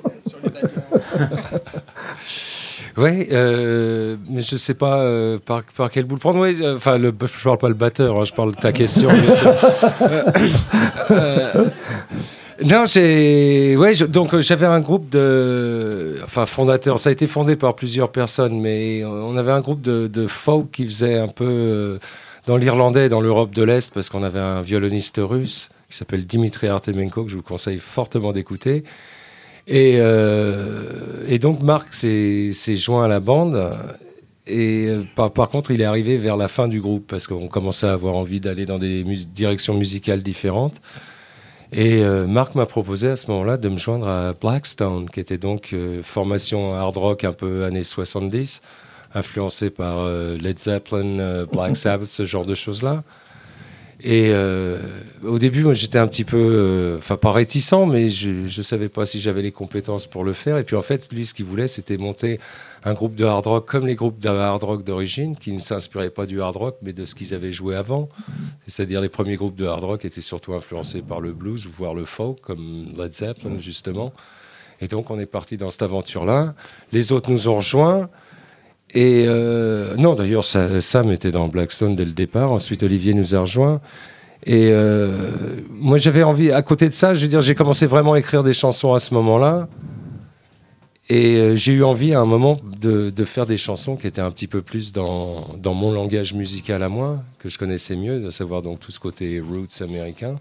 ouais, 2.96 3.28
euh, 3.32 4.16
mais 4.30 4.40
je 4.42 4.56
sais 4.56 4.74
pas 4.74 5.00
euh, 5.00 5.38
par, 5.44 5.62
par 5.76 5.90
quel 5.90 6.04
bout 6.04 6.14
le 6.16 6.20
prendre. 6.20 6.38
Ouais, 6.40 6.54
enfin, 6.74 6.98
le, 6.98 7.12
je 7.20 7.44
parle 7.44 7.58
pas 7.58 7.68
le 7.68 7.74
batteur, 7.74 8.16
hein, 8.18 8.24
je 8.24 8.32
parle 8.32 8.52
de 8.54 8.60
ta 8.60 8.72
question, 8.72 9.10
bien 9.12 9.30
sûr. 9.30 9.54
Euh, 10.00 10.22
euh, 11.10 11.64
non, 12.64 12.84
j'ai, 12.86 13.76
ouais, 13.76 13.94
je- 13.94 14.04
donc 14.04 14.38
j'avais 14.40 14.66
un 14.66 14.80
groupe 14.80 15.10
de, 15.10 16.16
enfin 16.24 16.46
fondateur. 16.46 16.98
Ça 16.98 17.08
a 17.10 17.12
été 17.12 17.26
fondé 17.26 17.56
par 17.56 17.74
plusieurs 17.74 18.10
personnes, 18.10 18.60
mais 18.60 19.04
on 19.04 19.36
avait 19.36 19.50
un 19.52 19.60
groupe 19.60 19.80
de, 19.82 20.06
de 20.06 20.26
folk 20.26 20.70
qui 20.70 20.84
faisait 20.86 21.18
un 21.18 21.28
peu 21.28 21.44
euh, 21.44 21.98
dans 22.46 22.56
l'irlandais, 22.56 23.08
dans 23.08 23.20
l'Europe 23.20 23.54
de 23.54 23.62
l'Est, 23.62 23.92
parce 23.92 24.10
qu'on 24.10 24.22
avait 24.22 24.40
un 24.40 24.60
violoniste 24.60 25.20
russe 25.22 25.70
qui 25.88 25.96
s'appelle 25.96 26.26
Dimitri 26.26 26.68
Artemenko 26.68 27.24
que 27.24 27.30
je 27.30 27.36
vous 27.36 27.42
conseille 27.42 27.78
fortement 27.78 28.32
d'écouter. 28.32 28.84
Et, 29.66 29.94
euh, 29.96 31.38
donc 31.38 31.62
Marc 31.62 31.94
s'est 31.94 32.52
joint 32.76 33.04
à 33.04 33.08
la 33.08 33.20
bande. 33.20 33.72
Et 34.46 34.88
euh, 34.88 35.04
par, 35.14 35.48
contre, 35.48 35.70
il 35.70 35.80
est 35.80 35.86
arrivé 35.86 36.18
vers 36.18 36.36
la 36.36 36.48
fin 36.48 36.68
du 36.68 36.80
groupe 36.80 37.06
parce 37.06 37.26
qu'on 37.26 37.48
commençait 37.48 37.86
à 37.86 37.92
avoir 37.92 38.14
envie 38.16 38.40
d'aller 38.40 38.66
dans 38.66 38.78
des 38.78 39.02
directions 39.02 39.74
musicales 39.74 40.22
différentes. 40.22 40.80
Et 41.72 42.02
euh, 42.02 42.26
Marc 42.26 42.54
m'a 42.54 42.66
proposé 42.66 43.08
à 43.08 43.16
ce 43.16 43.30
moment-là 43.30 43.56
de 43.56 43.68
me 43.68 43.78
joindre 43.78 44.06
à 44.06 44.34
Blackstone, 44.34 45.08
qui 45.08 45.18
était 45.18 45.38
donc 45.38 45.74
formation 46.02 46.74
hard 46.74 46.96
rock 46.96 47.24
un 47.24 47.32
peu 47.32 47.64
années 47.64 47.84
70, 47.84 48.60
influencée 49.14 49.70
par 49.70 49.98
euh, 49.98 50.36
Led 50.36 50.58
Zeppelin, 50.58 51.18
euh, 51.18 51.46
Black 51.46 51.76
Sabbath, 51.76 52.08
ce 52.08 52.24
genre 52.24 52.44
de 52.44 52.54
choses-là. 52.54 53.02
Et 54.02 54.30
euh, 54.30 54.80
au 55.24 55.38
début, 55.38 55.62
moi, 55.62 55.72
j'étais 55.72 55.98
un 55.98 56.08
petit 56.08 56.24
peu, 56.24 56.96
enfin 56.98 57.16
pas 57.16 57.32
réticent, 57.32 57.86
mais 57.88 58.08
je 58.08 58.30
ne 58.30 58.62
savais 58.62 58.88
pas 58.90 59.06
si 59.06 59.18
j'avais 59.18 59.40
les 59.40 59.52
compétences 59.52 60.06
pour 60.06 60.24
le 60.24 60.34
faire. 60.34 60.58
Et 60.58 60.64
puis 60.64 60.76
en 60.76 60.82
fait, 60.82 61.10
lui, 61.12 61.24
ce 61.24 61.32
qu'il 61.32 61.46
voulait, 61.46 61.68
c'était 61.68 61.96
monter 61.96 62.38
un 62.84 62.92
groupe 62.92 63.14
de 63.14 63.24
hard 63.24 63.46
rock 63.46 63.66
comme 63.66 63.86
les 63.86 63.94
groupes 63.94 64.18
de 64.18 64.28
hard 64.28 64.62
rock 64.62 64.84
d'origine, 64.84 65.36
qui 65.36 65.54
ne 65.54 65.60
s'inspiraient 65.60 66.10
pas 66.10 66.26
du 66.26 66.42
hard 66.42 66.56
rock, 66.56 66.76
mais 66.82 66.92
de 66.92 67.06
ce 67.06 67.14
qu'ils 67.14 67.32
avaient 67.32 67.52
joué 67.52 67.76
avant. 67.76 68.10
C'est-à-dire 68.66 69.00
les 69.00 69.08
premiers 69.08 69.36
groupes 69.36 69.56
de 69.56 69.64
hard 69.64 69.84
rock 69.84 70.04
étaient 70.04 70.20
surtout 70.20 70.52
influencés 70.52 71.00
par 71.00 71.20
le 71.20 71.32
blues, 71.32 71.66
voire 71.74 71.94
le 71.94 72.04
folk, 72.04 72.40
comme 72.42 72.88
Led 72.98 73.14
Zeppelin 73.14 73.58
justement. 73.58 74.12
Et 74.82 74.88
donc 74.88 75.10
on 75.10 75.18
est 75.18 75.26
parti 75.26 75.56
dans 75.56 75.70
cette 75.70 75.82
aventure-là. 75.82 76.54
Les 76.92 77.12
autres 77.12 77.30
nous 77.30 77.48
ont 77.48 77.56
rejoints. 77.56 78.10
Et 78.94 79.24
euh, 79.26 79.96
non, 79.96 80.14
d'ailleurs, 80.14 80.44
Sa- 80.44 80.80
Sam 80.80 81.10
était 81.10 81.32
dans 81.32 81.48
Blackstone 81.48 81.96
dès 81.96 82.04
le 82.04 82.12
départ. 82.12 82.52
Ensuite, 82.52 82.82
Olivier 82.84 83.12
nous 83.12 83.34
a 83.34 83.40
rejoints. 83.40 83.80
Et 84.46 84.70
euh, 84.72 85.30
moi, 85.70 85.98
j'avais 85.98 86.22
envie, 86.22 86.52
à 86.52 86.62
côté 86.62 86.88
de 86.88 86.94
ça, 86.94 87.14
je 87.14 87.22
veux 87.22 87.28
dire, 87.28 87.40
j'ai 87.40 87.54
commencé 87.54 87.86
vraiment 87.86 88.12
à 88.12 88.18
écrire 88.18 88.42
des 88.44 88.52
chansons 88.52 88.94
à 88.94 88.98
ce 88.98 89.12
moment-là. 89.14 89.68
Et 91.10 91.36
euh, 91.36 91.56
j'ai 91.56 91.72
eu 91.72 91.84
envie 91.84 92.14
à 92.14 92.20
un 92.20 92.24
moment 92.24 92.56
de, 92.80 93.12
faire 93.24 93.46
des 93.46 93.58
chansons 93.58 93.96
qui 93.96 94.06
étaient 94.06 94.20
un 94.20 94.30
petit 94.30 94.46
peu 94.46 94.62
plus 94.62 94.92
dans, 94.92 95.48
dans 95.58 95.74
mon 95.74 95.92
langage 95.92 96.32
musical 96.32 96.82
à 96.82 96.88
moi, 96.88 97.22
que 97.38 97.48
je 97.48 97.58
connaissais 97.58 97.96
mieux, 97.96 98.20
de 98.20 98.30
savoir 98.30 98.62
donc 98.62 98.80
tout 98.80 98.92
ce 98.92 99.00
côté 99.00 99.40
roots 99.40 99.82
américain. 99.82 100.36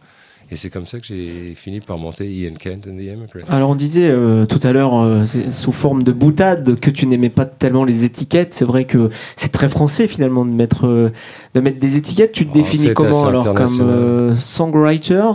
Et 0.51 0.55
c'est 0.55 0.69
comme 0.69 0.85
ça 0.85 0.99
que 0.99 1.05
j'ai 1.05 1.53
fini 1.55 1.79
par 1.79 1.97
monter 1.97 2.31
Ian 2.31 2.53
Kent 2.59 2.87
and 2.87 2.97
the 2.97 3.01
Immigrants. 3.01 3.49
Alors 3.49 3.71
on 3.71 3.75
disait 3.75 4.09
euh, 4.09 4.45
tout 4.45 4.59
à 4.63 4.71
l'heure 4.71 4.99
euh, 4.99 5.25
sous 5.25 5.71
forme 5.71 6.03
de 6.03 6.11
boutade 6.11 6.79
que 6.79 6.91
tu 6.91 7.07
n'aimais 7.07 7.29
pas 7.29 7.45
tellement 7.45 7.85
les 7.85 8.03
étiquettes. 8.05 8.53
C'est 8.53 8.65
vrai 8.65 8.85
que 8.85 9.09
c'est 9.35 9.51
très 9.51 9.67
français 9.67 10.07
finalement 10.07 10.45
de 10.45 10.51
mettre 10.51 10.85
euh, 10.85 11.09
de 11.55 11.59
mettre 11.59 11.79
des 11.79 11.97
étiquettes. 11.97 12.33
Tu 12.33 12.45
te 12.45 12.51
Oh, 12.51 12.53
définis 12.53 12.93
comment 12.93 13.25
alors 13.25 13.53
comme 13.55 14.35
songwriter? 14.37 15.31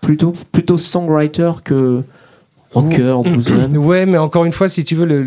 Plutôt 0.00 0.32
plutôt 0.52 0.78
songwriter 0.78 1.52
que 1.64 2.02
rocker 2.72 3.12
ou 3.18 3.22
bluesman? 3.22 3.76
Ouais, 3.76 4.06
mais 4.06 4.18
encore 4.18 4.44
une 4.44 4.52
fois, 4.52 4.68
si 4.68 4.84
tu 4.84 4.94
veux, 4.94 5.04
le- 5.04 5.22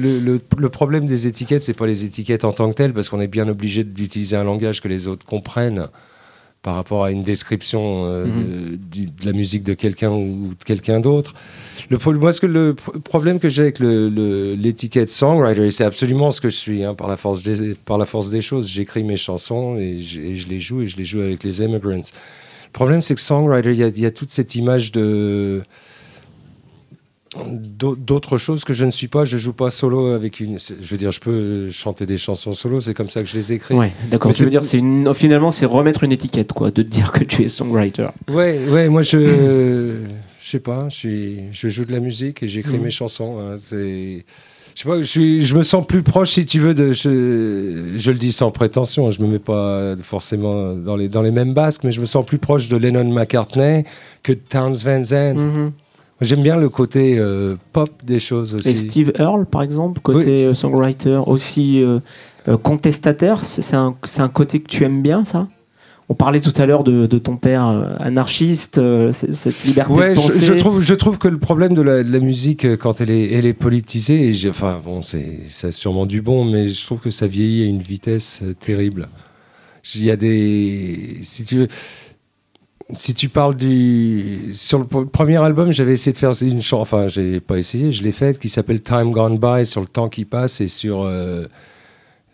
le 0.57 0.69
problème 0.69 1.05
des 1.05 1.27
étiquettes, 1.27 1.63
c'est 1.63 1.73
pas 1.73 1.87
les 1.87 2.05
étiquettes 2.05 2.43
en 2.45 2.51
tant 2.51 2.69
que 2.69 2.73
telles, 2.75 2.93
parce 2.93 3.09
qu'on 3.09 3.21
est 3.21 3.27
bien 3.27 3.47
obligé 3.47 3.83
d'utiliser 3.83 4.35
un 4.35 4.43
langage 4.43 4.81
que 4.81 4.87
les 4.87 5.07
autres 5.07 5.25
comprennent 5.25 5.87
par 6.65 6.73
rapport 6.73 7.03
à 7.05 7.11
une 7.11 7.21
description 7.23 8.05
euh, 8.07 8.25
de, 8.25 8.75
du- 8.75 9.05
de 9.05 9.23
la 9.25 9.33
musique 9.33 9.63
de 9.63 9.75
quelqu'un 9.75 10.09
ou 10.09 10.49
de 10.59 10.63
quelqu'un 10.65 10.99
d'autre. 10.99 11.35
Le, 11.91 11.99
moi, 12.17 12.31
ce 12.31 12.41
que 12.41 12.47
le 12.47 12.73
pr- 12.73 12.99
problème 13.01 13.39
que 13.39 13.49
j'ai 13.49 13.61
avec 13.61 13.77
l'étiquette 13.79 15.09
songwriter, 15.11 15.65
et 15.67 15.69
c'est 15.69 15.83
absolument 15.83 16.31
ce 16.31 16.41
que 16.41 16.49
je 16.49 16.55
suis, 16.55 16.83
hein, 16.83 16.95
par, 16.95 17.07
la 17.07 17.17
force 17.17 17.43
des, 17.43 17.75
par 17.75 17.99
la 17.99 18.07
force 18.07 18.31
des 18.31 18.41
choses, 18.41 18.67
j'écris 18.67 19.03
mes 19.03 19.15
chansons 19.17 19.77
et, 19.77 19.99
je- 19.99 20.19
et 20.19 20.35
je 20.35 20.47
les 20.49 20.59
joue, 20.59 20.81
et 20.81 20.87
je 20.87 20.97
les 20.97 21.05
joue 21.05 21.19
avec 21.21 21.43
les 21.43 21.61
immigrants. 21.61 21.91
Le 22.01 22.73
problème, 22.73 23.01
c'est 23.01 23.13
que 23.13 23.21
songwriter, 23.21 23.69
il 23.71 23.77
y 23.77 23.83
a- 23.83 23.87
il 23.89 23.99
y 23.99 24.05
a 24.07 24.11
toute 24.11 24.31
cette 24.31 24.55
image 24.55 24.91
de 24.91 25.61
d'autres 27.49 28.37
choses 28.37 28.63
que 28.63 28.73
je 28.73 28.85
ne 28.85 28.91
suis 28.91 29.07
pas. 29.07 29.25
Je 29.25 29.37
joue 29.37 29.53
pas 29.53 29.69
solo 29.69 30.07
avec 30.07 30.39
une. 30.39 30.57
Je 30.59 30.87
veux 30.89 30.97
dire, 30.97 31.11
je 31.11 31.19
peux 31.19 31.69
chanter 31.71 32.05
des 32.05 32.17
chansons 32.17 32.53
solo. 32.53 32.81
C'est 32.81 32.93
comme 32.93 33.09
ça 33.09 33.21
que 33.21 33.27
je 33.29 33.35
les 33.35 33.53
écris. 33.53 33.75
Ouais, 33.75 33.91
d'accord. 34.09 34.29
Mais 34.29 34.35
Tu 34.35 34.43
veux 34.43 34.49
dire 34.49 34.63
c'est 34.65 34.77
une 34.79 35.13
finalement 35.13 35.51
c'est 35.51 35.65
remettre 35.65 36.03
une 36.03 36.11
étiquette 36.11 36.53
quoi, 36.53 36.71
de 36.71 36.81
te 36.81 36.87
dire 36.87 37.11
que 37.11 37.23
tu 37.23 37.43
es 37.43 37.49
songwriter. 37.49 38.07
Ouais, 38.29 38.59
ouais. 38.69 38.89
Moi, 38.89 39.01
je, 39.01 39.19
je 40.41 40.49
sais 40.49 40.59
pas. 40.59 40.87
Je 40.89 40.95
suis, 40.95 41.39
je 41.51 41.67
joue 41.69 41.85
de 41.85 41.91
la 41.91 41.99
musique 41.99 42.43
et 42.43 42.47
j'écris 42.47 42.77
Mhm. 42.77 42.83
mes 42.83 42.89
chansons. 42.91 43.39
hein. 43.39 43.55
C'est. 43.57 44.25
Je 44.77 44.81
sais 44.81 44.89
pas, 44.89 44.97
je, 44.99 45.05
suis, 45.05 45.41
je 45.45 45.55
me 45.55 45.63
sens 45.63 45.87
plus 45.87 46.03
proche, 46.03 46.31
si 46.31 46.45
tu 46.45 46.59
veux, 46.59 46.73
de. 46.73 46.91
Je, 46.91 47.93
je 47.97 48.11
le 48.11 48.17
dis 48.17 48.33
sans 48.33 48.51
prétention, 48.51 49.09
je 49.09 49.21
me 49.21 49.27
mets 49.27 49.39
pas 49.39 49.95
forcément 50.03 50.73
dans 50.73 50.97
les, 50.97 51.07
dans 51.07 51.21
les 51.21 51.31
mêmes 51.31 51.53
basques, 51.53 51.85
mais 51.85 51.93
je 51.93 52.01
me 52.01 52.05
sens 52.05 52.25
plus 52.25 52.39
proche 52.39 52.67
de 52.67 52.75
Lennon 52.75 53.05
McCartney 53.09 53.85
que 54.21 54.33
de 54.33 54.39
Towns 54.49 54.75
Van 54.83 55.01
Zandt. 55.01 55.39
Mhm. 55.39 55.71
J'aime 56.21 56.41
bien 56.41 56.55
le 56.55 56.69
côté 56.69 57.17
euh, 57.19 57.57
pop 57.73 57.89
des 58.03 58.19
choses 58.19 58.53
aussi. 58.55 58.69
Et 58.69 58.75
Steve 58.75 59.11
Earle, 59.19 59.45
par 59.45 59.61
exemple, 59.61 59.99
côté 60.01 60.35
Oui, 60.37 60.43
euh, 60.45 60.53
songwriter, 60.53 61.21
aussi 61.27 61.83
euh, 61.83 61.99
euh, 62.47 62.55
contestataire, 62.57 63.45
c'est 63.45 63.75
un, 63.75 63.95
un 64.17 64.29
côté 64.29 64.61
que 64.61 64.67
tu 64.67 64.83
aimes 64.85 65.01
bien, 65.01 65.25
ça? 65.25 65.49
On 66.07 66.13
parlait 66.13 66.39
tout 66.39 66.53
à 66.55 66.67
l'heure 66.67 66.83
de, 66.83 67.07
de 67.07 67.17
ton 67.17 67.35
père 67.35 67.65
anarchiste, 67.99 68.77
euh, 68.77 69.11
cette 69.11 69.63
liberté 69.65 69.91
Ouais, 69.91 70.09
de 70.11 70.15
penser. 70.15 70.45
je 70.45 70.53
trouve, 70.53 70.79
je 70.79 70.93
trouve 70.93 71.17
que 71.17 71.27
le 71.27 71.39
problème 71.39 71.73
de 71.73 71.81
la, 71.81 72.03
de 72.03 72.11
la 72.11 72.19
musique, 72.19 72.77
quand 72.77 73.01
elle 73.01 73.09
est, 73.09 73.33
elle 73.33 73.47
est 73.47 73.53
politisée, 73.53 74.29
et 74.29 74.49
enfin 74.49 74.79
bon, 74.85 75.01
c'est, 75.01 75.39
ça 75.47 75.67
a 75.67 75.71
sûrement 75.71 76.05
du 76.05 76.21
bon, 76.21 76.45
mais 76.45 76.69
je 76.69 76.85
trouve 76.85 76.99
que 76.99 77.09
ça 77.09 77.25
vieillit 77.25 77.63
à 77.63 77.65
une 77.65 77.81
vitesse 77.81 78.43
terrible. 78.59 79.09
Il 79.95 80.05
y 80.05 80.11
a 80.11 80.15
des, 80.15 81.17
si 81.23 81.43
tu 81.43 81.55
veux, 81.57 81.67
si 82.93 83.13
tu 83.13 83.29
parles 83.29 83.55
du, 83.55 84.49
sur 84.53 84.79
le 84.79 84.85
premier 84.85 85.37
album, 85.37 85.71
j'avais 85.71 85.93
essayé 85.93 86.13
de 86.13 86.17
faire 86.17 86.33
une 86.41 86.61
chanson, 86.61 86.81
enfin 86.81 87.07
j'ai 87.07 87.39
pas 87.39 87.57
essayé, 87.57 87.91
je 87.91 88.03
l'ai 88.03 88.11
faite, 88.11 88.37
qui 88.37 88.47
s'appelle 88.49 88.81
Time 88.81 89.11
Gone 89.11 89.39
By, 89.39 89.65
sur 89.65 89.81
le 89.81 89.87
temps 89.87 90.07
qui 90.07 90.23
passe 90.23 90.61
et 90.61 90.67
sur 90.67 91.01
euh, 91.01 91.47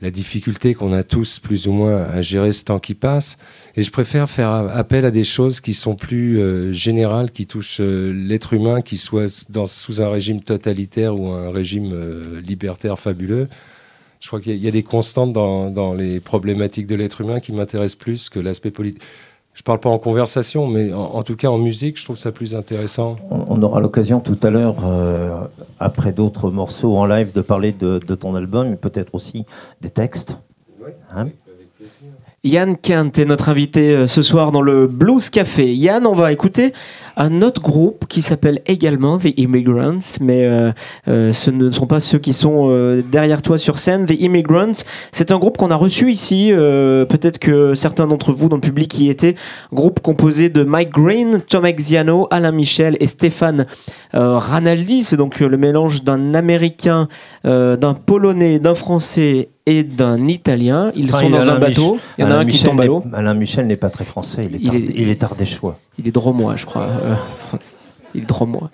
la 0.02 0.12
difficulté 0.12 0.74
qu'on 0.74 0.92
a 0.92 1.04
tous 1.04 1.40
plus 1.40 1.68
ou 1.68 1.72
moins 1.72 2.02
à 2.04 2.22
gérer 2.22 2.52
ce 2.52 2.66
temps 2.66 2.80
qui 2.80 2.96
passe. 2.96 3.38
Et 3.78 3.84
je 3.84 3.92
préfère 3.92 4.30
faire 4.30 4.50
appel 4.50 5.06
à 5.06 5.12
des 5.12 5.24
choses 5.24 5.62
qui 5.62 5.74
sont 5.74 5.96
plus 5.96 6.40
euh, 6.40 6.74
générales, 6.74 7.32
qui 7.32 7.48
touchent 7.48 7.80
euh, 7.80 8.12
l'être 8.12 8.52
humain, 8.52 8.82
qui 8.82 8.98
soit 8.98 9.50
dans, 9.52 9.66
sous 9.66 10.02
un 10.02 10.10
régime 10.10 10.42
totalitaire 10.42 11.18
ou 11.18 11.30
un 11.30 11.50
régime 11.50 12.40
libertaire 12.40 13.00
fabuleux. 13.00 13.48
Je 14.20 14.28
crois 14.28 14.42
qu'il 14.42 14.56
y, 14.56 14.60
y 14.60 14.68
a 14.68 14.72
des 14.72 14.84
constantes 14.84 15.32
dans, 15.32 15.72
dans 15.72 15.94
les 15.94 16.20
problématiques 16.20 16.88
de 16.88 16.96
l'être 16.96 17.22
humain 17.22 17.40
qui 17.40 17.54
m'intéressent 17.54 17.96
plus 17.96 18.30
que 18.30 18.40
l'aspect 18.40 18.70
politique. 18.70 19.02
Je 19.54 19.64
parle 19.64 19.80
pas 19.80 19.90
en 19.90 20.00
conversation, 20.00 20.66
mais 20.66 20.94
en, 20.94 21.00
en 21.00 21.24
tout 21.24 21.36
cas 21.36 21.50
en 21.50 21.58
musique, 21.58 22.00
je 22.00 22.06
trouve 22.06 22.18
ça 22.18 22.32
plus 22.32 22.56
intéressant. 22.56 23.18
On, 23.30 23.44
on 23.50 23.62
aura 23.64 23.80
l'occasion 23.82 24.20
tout 24.20 24.40
à 24.44 24.50
l'heure, 24.50 24.78
euh, 24.86 25.42
après 25.80 26.14
d'autres 26.14 26.50
morceaux 26.50 26.96
en 26.98 27.06
live, 27.06 27.32
de 27.34 27.42
parler 27.42 27.72
de, 27.74 28.00
de 28.00 28.16
ton 28.16 28.34
album, 28.36 28.70
mais 28.70 28.78
peut-être 28.78 29.14
aussi 29.14 29.46
des 29.82 29.90
textes. 29.90 30.38
Hein 31.16 31.28
Yann 32.44 32.76
Kent 32.76 33.20
est 33.20 33.26
notre 33.26 33.50
invité 33.50 33.92
euh, 33.96 34.08
ce 34.08 34.24
soir 34.24 34.52
dans 34.52 34.64
le 34.64 34.88
Blues 34.88 35.30
Café. 35.30 35.76
Yann, 35.76 36.08
on 36.08 36.14
va 36.14 36.32
écouter 36.32 36.74
un 37.18 37.42
autre 37.42 37.62
groupe 37.62 38.06
qui 38.08 38.22
s'appelle 38.22 38.62
également 38.68 39.18
The 39.20 39.38
Immigrants, 39.38 40.00
mais 40.22 40.46
euh, 40.46 40.72
euh, 41.08 41.34
ce 41.34 41.52
ne 41.52 41.72
sont 41.72 41.88
pas 41.88 42.00
ceux 42.00 42.20
qui 42.20 42.34
sont 42.34 42.68
euh, 42.70 43.02
derrière 43.02 43.42
toi 43.42 43.58
sur 43.58 43.78
scène. 43.78 44.06
The 44.06 44.20
Immigrants, 44.20 44.84
c'est 45.12 45.32
un 45.32 45.38
groupe 45.40 45.58
qu'on 45.58 45.72
a 45.72 45.76
reçu 45.76 46.12
ici. 46.12 46.52
Peut-être 46.52 47.40
que 47.40 47.76
certains 47.76 48.08
d'entre 48.08 48.32
vous 48.32 48.50
dans 48.50 48.56
le 48.58 48.62
public 48.62 48.98
y 49.00 49.10
étaient. 49.10 49.36
Groupe 49.74 50.00
composé 50.00 50.50
de 50.50 50.64
Mike 50.64 50.92
Green, 50.92 51.42
Tom 51.50 51.66
Exiano, 51.66 52.28
Alain 52.32 52.52
Michel 52.52 52.98
et 53.00 53.08
Stéphane 53.08 53.66
Ranaldi. 54.14 55.04
C'est 55.04 55.18
donc 55.18 55.40
le 55.40 55.58
mélange 55.58 56.04
d'un 56.04 56.34
Américain, 56.34 57.08
d'un 57.44 57.94
Polonais, 57.94 58.60
d'un 58.60 58.76
Français 58.76 59.50
et 59.66 59.84
d'un 59.84 60.28
Italien. 60.28 60.92
Ils 60.96 61.06
Enfin, 61.10 61.20
sont 61.20 61.26
il- 61.28 61.32
dans 61.34 61.52
un 61.52 61.60
bateau. 61.60 61.94
Mich- 61.94 62.02
Il 62.18 62.22
y 62.22 62.24
en 62.24 62.28
a 62.28 62.32
Alain 62.32 62.40
un 62.42 62.46
qui 62.46 62.54
Michel 62.54 62.70
tombe 62.70 62.82
à 62.82 62.86
l'eau. 62.86 63.04
Alain 63.14 63.34
Michel 63.36 63.68
n'est 63.68 63.76
pas 63.76 63.90
très 63.90 64.06
français, 64.06 64.48
il 64.50 64.56
est, 64.56 64.60
Il 64.60 64.76
est- 64.76 64.94
il 64.96 65.10
est 65.10 65.24
ardéchois. 65.24 65.78
Il 66.00 66.08
est 66.08 66.12
dromois, 66.12 66.56
je 66.56 66.66
crois, 66.66 66.88
Francis. 67.38 67.98
Il 68.14 68.24
est 68.24 68.26
dromois. 68.26 68.70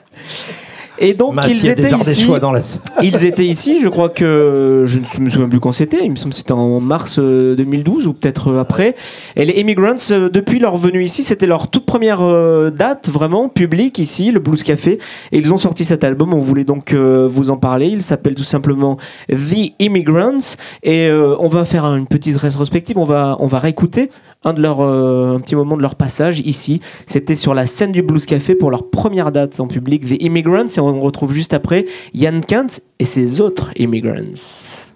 Et 1.00 1.14
donc, 1.14 1.36
ils 1.48 1.54
s'il 1.54 1.66
y 1.66 1.70
a 1.70 1.76
des 1.76 1.86
étaient 1.88 1.96
ici. 1.96 2.28
dans 2.42 2.52
la. 2.52 2.62
Ils 3.04 3.26
étaient 3.26 3.46
ici, 3.46 3.80
je 3.82 3.88
crois 3.90 4.10
que 4.10 4.84
je 4.86 5.00
ne 5.00 5.24
me 5.24 5.30
souviens 5.30 5.50
plus 5.50 5.60
quand 5.60 5.72
c'était. 5.72 6.04
Il 6.04 6.12
me 6.12 6.16
semble 6.16 6.32
que 6.32 6.38
c'était 6.38 6.54
en 6.54 6.80
mars 6.80 7.20
euh, 7.20 7.56
2012 7.56 8.08
ou 8.08 8.14
peut-être 8.14 8.50
euh, 8.50 8.60
après. 8.60 8.96
Et 9.36 9.46
les 9.46 9.54
Immigrants, 9.54 9.96
euh, 10.12 10.30
depuis 10.30 10.60
leur 10.60 10.78
venue 10.78 11.04
ici, 11.04 11.24
c'était 11.24 11.46
leur 11.46 11.70
toute 11.70 11.86
première 11.86 12.22
euh, 12.22 12.70
date 12.70 13.10
vraiment 13.10 13.50
publique 13.50 14.00
ici, 14.00 14.32
le 14.32 14.40
Blues 14.40 14.64
Café. 14.64 15.00
Et 15.32 15.38
ils 15.38 15.54
ont 15.54 15.58
sorti 15.58 15.86
cet 15.86 16.04
album. 16.04 16.34
On 16.34 16.40
voulait 16.40 16.64
donc 16.64 16.94
euh, 16.94 17.28
vous 17.30 17.50
en 17.50 17.58
parler. 17.58 17.88
Il 17.88 18.02
s'appelle 18.02 18.36
tout 18.36 18.44
simplement 18.44 18.98
The 19.30 19.74
Immigrants. 19.80 20.56
Et 20.84 21.08
euh, 21.08 21.36
on 21.40 21.48
va 21.48 21.66
faire 21.66 21.86
une 21.86 22.08
petite 22.08 22.38
rétrospective. 22.38 22.98
On 22.98 23.06
va 23.06 23.38
on 23.40 23.48
va 23.48 23.60
réécouter 23.60 24.10
un 24.44 24.54
de 24.54 24.62
leurs 24.62 24.82
euh, 24.82 25.36
un 25.36 25.40
petit 25.40 25.56
moment 25.56 25.78
de 25.78 25.82
leur 25.82 25.96
passage 25.96 26.40
ici. 26.40 26.82
C'était 27.06 27.36
sur 27.36 27.54
la 27.54 27.66
scène 27.66 27.92
du 27.92 28.02
Blues 28.02 28.26
Café 28.26 28.56
pour 28.56 28.72
leur 28.72 28.90
première 28.90 29.32
date 29.32 29.60
en 29.60 29.68
public, 29.68 30.06
The 30.06 30.22
Immigrants. 30.22 30.68
Et 30.76 30.80
on 30.80 30.87
retrouve 30.94 31.34
juste 31.34 31.54
après 31.54 31.86
Yann 32.14 32.42
Kant 32.46 32.68
et 33.00 33.06
ses 33.06 33.42
autres 33.42 33.72
Immigrants. 33.78 34.94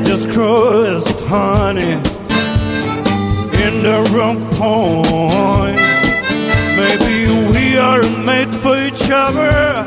Just 0.00 0.30
crushed 0.30 1.20
honey 1.26 1.94
in 3.64 3.82
the 3.82 3.98
wrong 4.12 4.38
point. 4.52 5.76
Maybe 6.76 7.16
we 7.52 7.78
are 7.78 8.02
made 8.24 8.52
for 8.54 8.76
each 8.76 9.10
other. 9.10 9.84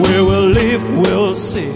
We'll 0.00 0.42
live, 0.60 0.84
we'll 0.98 1.34
see. 1.34 1.72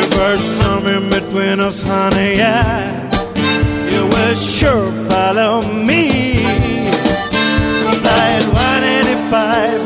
If 0.00 0.10
there's 0.10 0.40
something 0.62 1.10
between 1.10 1.60
us, 1.60 1.82
honey, 1.82 2.36
yeah, 2.36 3.10
you 3.90 4.06
will 4.06 4.34
sure 4.34 4.90
follow 5.08 5.62
me. 5.72 6.08
Flight 8.02 8.44
185. 8.44 9.85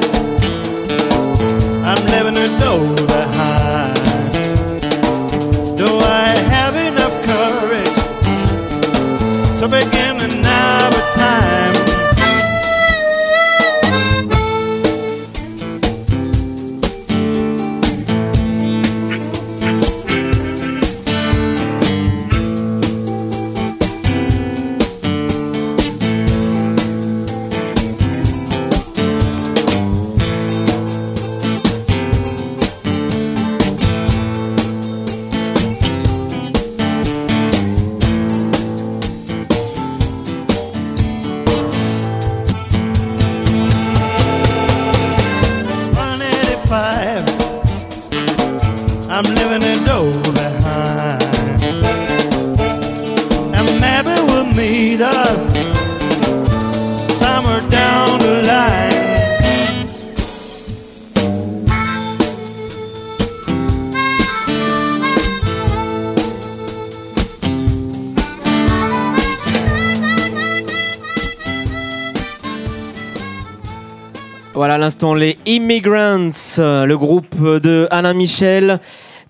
Les 75.08 75.38
Immigrants, 75.46 76.30
euh, 76.58 76.84
le 76.84 76.98
groupe 76.98 77.34
de 77.40 77.88
Alain 77.90 78.12
Michel, 78.12 78.80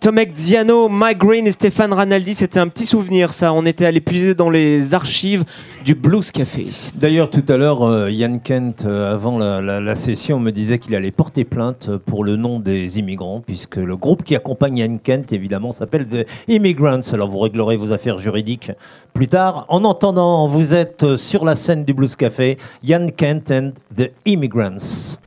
Tomek 0.00 0.32
Diano, 0.32 0.88
Mike 0.88 1.18
Green 1.18 1.46
et 1.46 1.52
Stéphane 1.52 1.92
Ranaldi. 1.92 2.34
C'était 2.34 2.58
un 2.58 2.66
petit 2.66 2.86
souvenir 2.86 3.32
ça, 3.32 3.52
on 3.52 3.64
était 3.64 3.84
allé 3.84 4.00
puiser 4.00 4.34
dans 4.34 4.50
les 4.50 4.94
archives 4.94 5.44
du 5.84 5.94
Blues 5.94 6.32
Café. 6.32 6.66
D'ailleurs, 6.96 7.30
tout 7.30 7.44
à 7.48 7.56
l'heure, 7.56 7.84
euh, 7.84 8.10
Yann 8.10 8.40
Kent, 8.40 8.84
euh, 8.84 9.14
avant 9.14 9.38
la, 9.38 9.94
session, 9.94 10.40
me 10.40 10.50
disait 10.50 10.80
qu'il 10.80 10.94
allait 10.96 11.12
porter 11.12 11.44
plainte 11.44 11.96
pour 11.98 12.24
le 12.24 12.34
nom 12.34 12.58
des 12.58 12.98
immigrants, 12.98 13.40
puisque 13.40 13.76
le 13.76 13.96
groupe 13.96 14.24
qui 14.24 14.34
accompagne 14.34 14.78
Yann 14.78 14.98
Kent, 14.98 15.32
évidemment, 15.32 15.70
s'appelle 15.70 16.06
The 16.08 16.26
Immigrants. 16.48 17.12
Alors, 17.12 17.30
vous 17.30 17.38
réglerez 17.38 17.76
vos 17.76 17.92
affaires 17.92 18.18
juridiques 18.18 18.72
plus 19.14 19.28
tard. 19.28 19.66
En 19.68 19.84
entendant, 19.84 20.48
vous 20.48 20.74
êtes 20.74 21.14
sur 21.14 21.44
la 21.44 21.54
scène 21.54 21.84
du 21.84 21.94
Blues 21.94 22.16
Café, 22.16 22.58
Yann 22.82 23.12
Kent 23.12 23.52
and 23.52 23.70
The 23.96 24.10
Immigrants. 24.24 25.20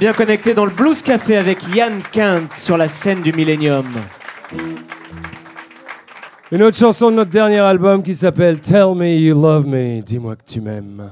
Bien 0.00 0.14
connecté 0.14 0.54
dans 0.54 0.64
le 0.64 0.70
Blues 0.70 1.02
Café 1.02 1.36
avec 1.36 1.58
Yann 1.74 2.00
Kent 2.10 2.56
sur 2.56 2.78
la 2.78 2.88
scène 2.88 3.20
du 3.20 3.34
Millennium. 3.34 3.84
Une 6.50 6.62
autre 6.62 6.78
chanson 6.78 7.10
de 7.10 7.16
notre 7.16 7.30
dernier 7.30 7.58
album 7.58 8.02
qui 8.02 8.14
s'appelle 8.14 8.60
Tell 8.60 8.94
Me 8.96 9.08
You 9.08 9.38
Love 9.38 9.66
Me, 9.66 10.00
dis-moi 10.00 10.36
que 10.36 10.44
tu 10.50 10.62
m'aimes. 10.62 11.10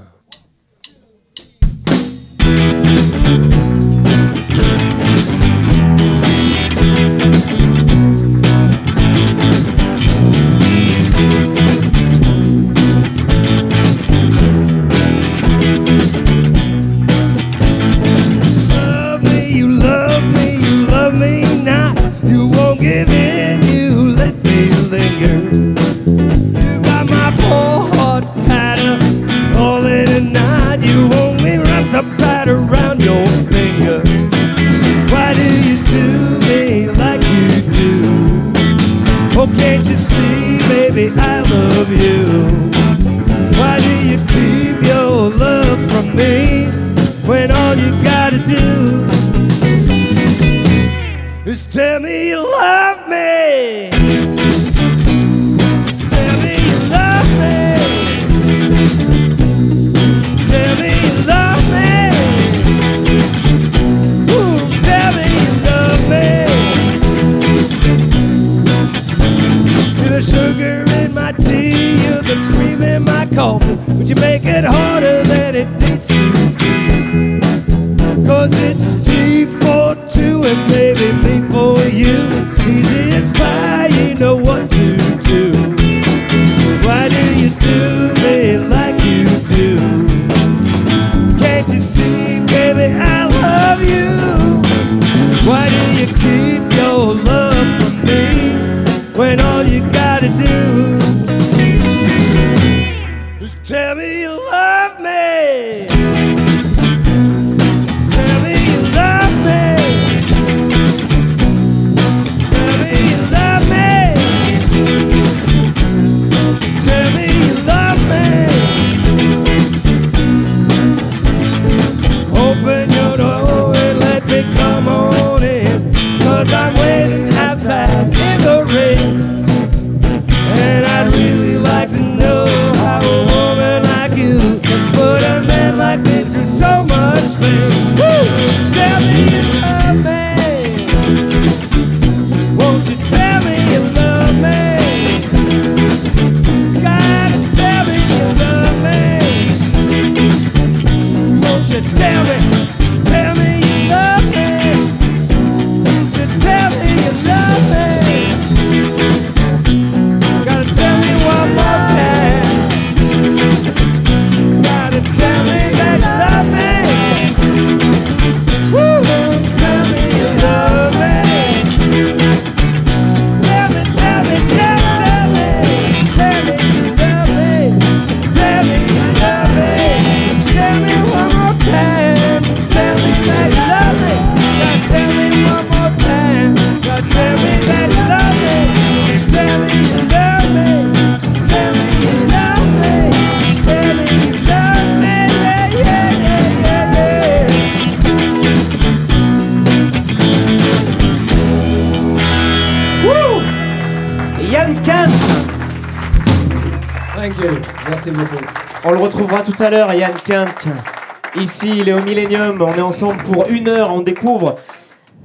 Ici, 211.36 211.78
il 211.78 211.88
est 211.88 211.92
au 211.92 212.02
Millennium. 212.02 212.60
On 212.60 212.74
est 212.74 212.80
ensemble 212.80 213.22
pour 213.22 213.46
une 213.48 213.68
heure. 213.68 213.92
On 213.92 214.00
découvre. 214.00 214.56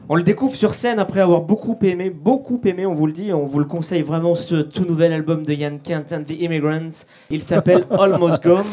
On 0.09 0.15
le 0.15 0.23
découvre 0.23 0.53
sur 0.53 0.73
scène 0.73 0.99
après 0.99 1.21
avoir 1.21 1.41
beaucoup 1.41 1.77
aimé, 1.81 2.09
beaucoup 2.09 2.59
aimé, 2.65 2.85
on 2.85 2.93
vous 2.93 3.07
le 3.07 3.13
dit, 3.13 3.31
on 3.31 3.45
vous 3.45 3.59
le 3.59 3.65
conseille 3.65 4.01
vraiment 4.01 4.35
ce 4.35 4.55
tout 4.55 4.83
nouvel 4.83 5.13
album 5.13 5.45
de 5.45 5.53
Yann 5.53 5.79
Kent 5.79 6.11
and 6.11 6.23
the 6.23 6.39
Immigrants. 6.41 7.05
Il 7.29 7.41
s'appelle 7.41 7.85
Almost 7.89 8.43
Gone. 8.43 8.65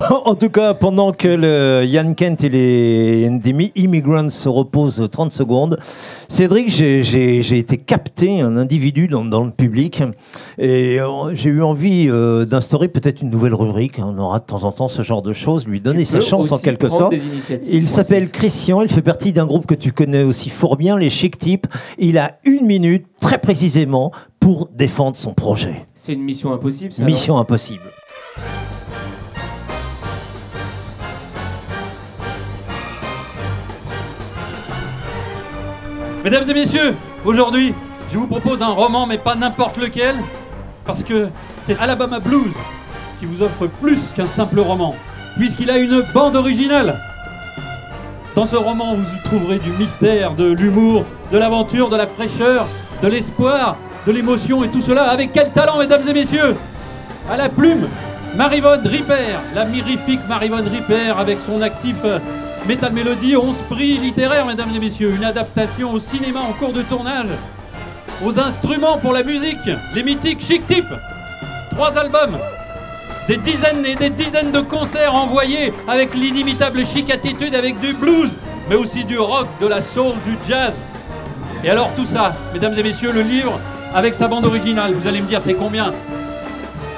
En 0.00 0.34
tout 0.36 0.48
cas, 0.48 0.74
pendant 0.74 1.12
que 1.12 1.26
le 1.28 1.84
Yann 1.84 2.14
Kent 2.14 2.44
et 2.44 2.48
les 2.48 3.28
Immigrants 3.74 4.30
se 4.30 4.48
reposent 4.48 5.08
30 5.10 5.32
secondes, 5.32 5.78
Cédric, 6.28 6.68
j'ai- 6.68 7.58
été 7.58 7.76
capté, 7.78 8.40
un 8.40 8.56
individu 8.56 9.08
dans, 9.08 9.24
dans 9.24 9.42
le 9.42 9.50
public, 9.50 10.02
et 10.58 11.00
euh, 11.00 11.34
j'ai 11.34 11.50
eu 11.50 11.62
envie 11.62 12.06
euh, 12.08 12.44
d'instaurer 12.44 12.86
peut-être 12.88 13.22
une 13.22 13.30
nouvelle 13.30 13.54
rubrique. 13.54 13.98
On 13.98 14.16
aura 14.18 14.38
de 14.38 14.44
temps 14.44 14.62
en 14.64 14.70
temps 14.72 14.86
ce 14.88 15.02
genre 15.02 15.22
de 15.22 15.32
choses, 15.32 15.66
lui 15.66 15.80
donner 15.80 16.04
sa 16.04 16.20
chance 16.20 16.52
en 16.52 16.58
quelque 16.58 16.88
sorte. 16.88 17.14
Il 17.68 17.88
s'appelle. 17.88 18.30
Christian, 18.30 18.82
il 18.82 18.88
fait 18.88 19.02
partie 19.02 19.32
d'un 19.32 19.46
groupe 19.46 19.66
que 19.66 19.74
tu 19.74 19.90
connais 19.92 20.22
aussi 20.22 20.48
fort 20.50 20.76
bien, 20.76 20.96
les 20.96 21.10
Chic 21.10 21.36
Types. 21.38 21.66
Il 21.98 22.18
a 22.18 22.38
une 22.44 22.66
minute, 22.66 23.04
très 23.20 23.38
précisément, 23.38 24.12
pour 24.38 24.68
défendre 24.72 25.16
son 25.16 25.34
projet. 25.34 25.86
C'est 25.94 26.12
une 26.12 26.22
mission 26.22 26.52
impossible, 26.52 26.92
ça. 26.92 27.02
Mission 27.04 27.38
impossible. 27.38 27.82
Mesdames 36.24 36.50
et 36.50 36.54
messieurs, 36.54 36.96
aujourd'hui, 37.24 37.74
je 38.10 38.18
vous 38.18 38.26
propose 38.26 38.60
un 38.60 38.68
roman, 38.68 39.06
mais 39.06 39.18
pas 39.18 39.36
n'importe 39.36 39.76
lequel, 39.76 40.16
parce 40.84 41.04
que 41.04 41.28
c'est 41.62 41.78
Alabama 41.78 42.18
Blues 42.18 42.52
qui 43.20 43.26
vous 43.26 43.40
offre 43.40 43.68
plus 43.80 44.12
qu'un 44.16 44.26
simple 44.26 44.58
roman, 44.58 44.96
puisqu'il 45.36 45.70
a 45.70 45.78
une 45.78 46.02
bande 46.12 46.34
originale. 46.34 46.98
Dans 48.34 48.46
ce 48.46 48.56
roman, 48.56 48.94
vous 48.94 49.16
y 49.16 49.22
trouverez 49.22 49.58
du 49.58 49.70
mystère, 49.70 50.34
de 50.34 50.50
l'humour, 50.50 51.04
de 51.30 51.38
l'aventure, 51.38 51.88
de 51.88 51.96
la 51.96 52.08
fraîcheur, 52.08 52.66
de 53.00 53.06
l'espoir, 53.06 53.76
de 54.04 54.10
l'émotion 54.10 54.64
et 54.64 54.68
tout 54.68 54.80
cela. 54.80 55.10
Avec 55.10 55.32
quel 55.32 55.52
talent, 55.52 55.78
mesdames 55.78 56.06
et 56.08 56.12
messieurs? 56.12 56.56
À 57.30 57.36
la 57.36 57.48
plume, 57.48 57.88
Marivonne 58.36 58.86
Ripper, 58.86 59.38
la 59.54 59.64
mirifique 59.64 60.20
Marivonne 60.28 60.66
Ripper 60.66 61.14
avec 61.16 61.38
son 61.40 61.62
actif 61.62 61.96
euh, 62.04 62.18
Metal 62.68 62.92
Melody, 62.92 63.34
11 63.34 63.62
prix 63.70 63.96
littéraires, 63.96 64.44
mesdames 64.44 64.68
et 64.76 64.78
messieurs. 64.78 65.14
Une 65.16 65.24
adaptation 65.24 65.90
au 65.90 65.98
cinéma 65.98 66.40
en 66.40 66.52
cours 66.52 66.74
de 66.74 66.82
tournage. 66.82 67.30
Aux 68.22 68.38
instruments 68.38 68.98
pour 68.98 69.14
la 69.14 69.22
musique, 69.22 69.70
les 69.94 70.02
mythiques 70.02 70.44
Chic 70.44 70.66
Tip. 70.66 70.84
Trois 71.70 71.96
albums, 71.96 72.36
des 73.26 73.38
dizaines 73.38 73.86
et 73.86 73.94
des 73.94 74.10
dizaines 74.10 74.52
de 74.52 74.60
concerts 74.60 75.14
envoyés 75.14 75.72
avec 75.88 76.14
l'inimitable 76.14 76.84
chic 76.84 77.10
attitude, 77.10 77.54
avec 77.54 77.80
du 77.80 77.94
blues, 77.94 78.32
mais 78.68 78.74
aussi 78.74 79.06
du 79.06 79.18
rock, 79.18 79.46
de 79.62 79.66
la 79.66 79.80
soul, 79.80 80.12
du 80.26 80.36
jazz. 80.46 80.74
Et 81.64 81.70
alors 81.70 81.94
tout 81.94 82.04
ça, 82.04 82.34
mesdames 82.52 82.74
et 82.76 82.82
messieurs, 82.82 83.12
le 83.12 83.22
livre 83.22 83.58
avec 83.94 84.12
sa 84.12 84.28
bande 84.28 84.44
originale, 84.44 84.92
vous 84.92 85.08
allez 85.08 85.22
me 85.22 85.26
dire 85.26 85.40
c'est 85.40 85.54
combien? 85.54 85.94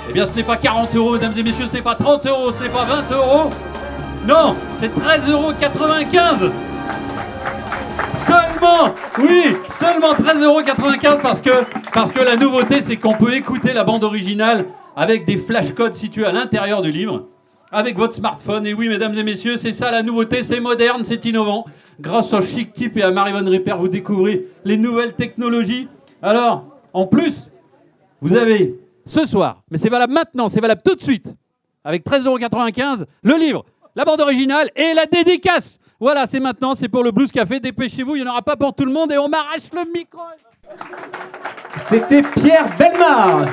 Eh 0.09 0.13
bien 0.13 0.27
ce 0.27 0.35
n'est 0.35 0.43
pas 0.43 0.57
40 0.57 0.97
euros, 0.97 1.13
mesdames 1.13 1.35
et 1.39 1.45
messieurs, 1.45 1.67
ce 1.69 1.75
n'est 1.75 1.81
pas 1.81 1.95
30 1.95 2.27
euros, 2.27 2.51
ce 2.51 2.61
n'est 2.61 2.71
pas 2.71 2.85
20 2.85 3.15
euros. 3.15 3.51
Non, 4.27 4.55
c'est 4.75 4.95
13,95 4.95 5.31
euros. 5.31 6.53
Seulement, 8.15 8.95
oui, 9.19 9.57
seulement 9.71 10.13
13,95€ 10.13 11.23
parce 11.23 11.41
que, 11.41 11.51
parce 11.95 12.13
que 12.13 12.21
la 12.21 12.37
nouveauté 12.37 12.83
c'est 12.83 12.97
qu'on 12.97 13.15
peut 13.15 13.35
écouter 13.35 13.73
la 13.73 13.83
bande 13.83 14.05
originale 14.05 14.67
avec 14.95 15.25
des 15.25 15.39
flashcodes 15.39 15.95
situés 15.95 16.27
à 16.27 16.33
l'intérieur 16.33 16.83
du 16.83 16.93
livre, 16.93 17.29
avec 17.73 17.97
votre 17.97 18.13
smartphone. 18.13 18.67
Et 18.67 18.75
oui, 18.75 18.89
mesdames 18.89 19.15
et 19.15 19.23
messieurs, 19.23 19.57
c'est 19.57 19.73
ça 19.73 19.91
la 19.91 20.03
nouveauté, 20.03 20.43
c'est 20.43 20.61
moderne, 20.61 21.03
c'est 21.03 21.25
innovant. 21.25 21.65
Grâce 21.99 22.35
au 22.35 22.43
Chic 22.43 22.75
Tip 22.75 22.97
et 22.99 23.03
à 23.03 23.11
Marie-Von 23.11 23.49
Ripper, 23.49 23.77
vous 23.79 23.89
découvrez 23.89 24.47
les 24.65 24.77
nouvelles 24.77 25.15
technologies. 25.15 25.89
Alors, 26.21 26.65
en 26.93 27.07
plus, 27.07 27.51
vous 28.21 28.35
avez 28.37 28.75
ce 29.07 29.25
soir, 29.27 29.63
mais 29.71 29.79
c'est 29.79 29.89
valable 29.89 30.13
maintenant, 30.13 30.51
c'est 30.51 30.61
valable 30.61 30.83
tout 30.85 30.95
de 30.95 31.01
suite, 31.01 31.35
avec 31.85 32.05
13,95€, 32.05 33.05
le 33.23 33.35
livre, 33.37 33.65
la 34.01 34.07
bande 34.07 34.23
originale 34.23 34.71
et 34.75 34.95
la 34.95 35.05
dédicace. 35.05 35.79
Voilà, 36.01 36.27
c'est 36.27 36.41
maintenant, 36.41 36.75
c'est 36.75 36.89
pour 36.89 37.05
le 37.05 37.11
Blues 37.11 37.31
Café. 37.31 37.61
Dépêchez-vous, 37.61 38.17
il 38.17 38.23
n'y 38.23 38.27
en 38.27 38.31
aura 38.31 38.41
pas 38.41 38.57
pour 38.57 38.75
tout 38.75 38.87
le 38.87 38.93
monde 38.93 39.13
et 39.13 39.19
on 39.19 39.29
m'arrache 39.29 39.71
le 39.75 39.85
micro. 39.93 40.23
C'était 41.77 42.23
Pierre 42.23 42.65
Belmar. 42.79 43.45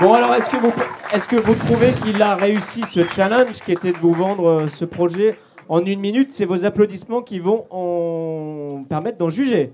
Bon 0.00 0.14
alors 0.14 0.32
est-ce 0.34 0.48
que 0.48 0.58
vous 0.58 0.72
est-ce 1.12 1.26
que 1.26 1.34
vous 1.34 1.54
trouvez 1.54 1.92
qu'il 2.02 2.22
a 2.22 2.36
réussi 2.36 2.86
ce 2.86 3.02
challenge 3.02 3.60
qui 3.64 3.72
était 3.72 3.90
de 3.90 3.98
vous 3.98 4.12
vendre 4.12 4.48
euh, 4.48 4.68
ce 4.68 4.84
projet 4.84 5.36
en 5.68 5.84
une 5.84 5.98
minute? 5.98 6.32
C'est 6.32 6.44
vos 6.44 6.64
applaudissements 6.64 7.22
qui 7.22 7.40
vont 7.40 7.66
en 7.70 8.84
permettre 8.88 9.18
d'en 9.18 9.28
juger. 9.28 9.72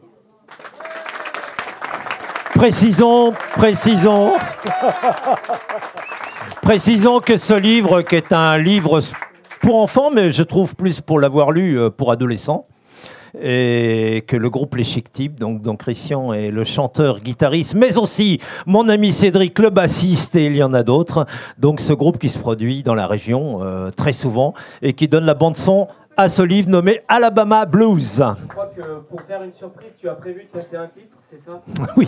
Précisons, 2.54 3.34
précisons, 3.54 4.32
précisons 6.68 7.20
que 7.20 7.38
ce 7.38 7.54
livre, 7.54 8.02
qui 8.02 8.14
est 8.14 8.30
un 8.30 8.58
livre 8.58 9.00
pour 9.62 9.76
enfants, 9.76 10.10
mais 10.10 10.30
je 10.30 10.42
trouve 10.42 10.76
plus 10.76 11.00
pour 11.00 11.18
l'avoir 11.18 11.50
lu 11.50 11.78
euh, 11.78 11.88
pour 11.88 12.12
adolescents, 12.12 12.66
et 13.40 14.22
que 14.26 14.36
le 14.36 14.50
groupe 14.50 14.74
Les 14.74 14.84
Chic 14.84 15.10
Types, 15.10 15.40
donc, 15.40 15.62
donc 15.62 15.80
Christian 15.80 16.34
est 16.34 16.50
le 16.50 16.64
chanteur, 16.64 17.20
guitariste, 17.20 17.74
mais 17.74 17.96
aussi 17.96 18.38
mon 18.66 18.90
ami 18.90 19.12
Cédric, 19.12 19.58
le 19.58 19.70
bassiste, 19.70 20.36
et 20.36 20.44
il 20.44 20.56
y 20.56 20.62
en 20.62 20.74
a 20.74 20.82
d'autres. 20.82 21.24
Donc 21.56 21.80
ce 21.80 21.94
groupe 21.94 22.18
qui 22.18 22.28
se 22.28 22.38
produit 22.38 22.82
dans 22.82 22.94
la 22.94 23.06
région 23.06 23.62
euh, 23.62 23.88
très 23.90 24.12
souvent 24.12 24.52
et 24.82 24.92
qui 24.92 25.08
donne 25.08 25.24
la 25.24 25.32
bande 25.32 25.56
son 25.56 25.88
à 26.18 26.28
ce 26.28 26.42
livre 26.42 26.68
nommé 26.68 27.00
Alabama 27.08 27.64
Blues. 27.64 28.22
Je 28.42 28.46
crois 28.46 28.70
que 28.76 28.82
pour 29.08 29.22
faire 29.22 29.42
une 29.42 29.54
surprise, 29.54 29.92
tu 29.98 30.06
as 30.06 30.14
prévu 30.14 30.42
de 30.42 30.48
passer 30.48 30.76
un 30.76 30.88
titre, 30.88 31.16
c'est 31.30 31.40
ça? 31.40 31.62
Oui. 31.96 32.06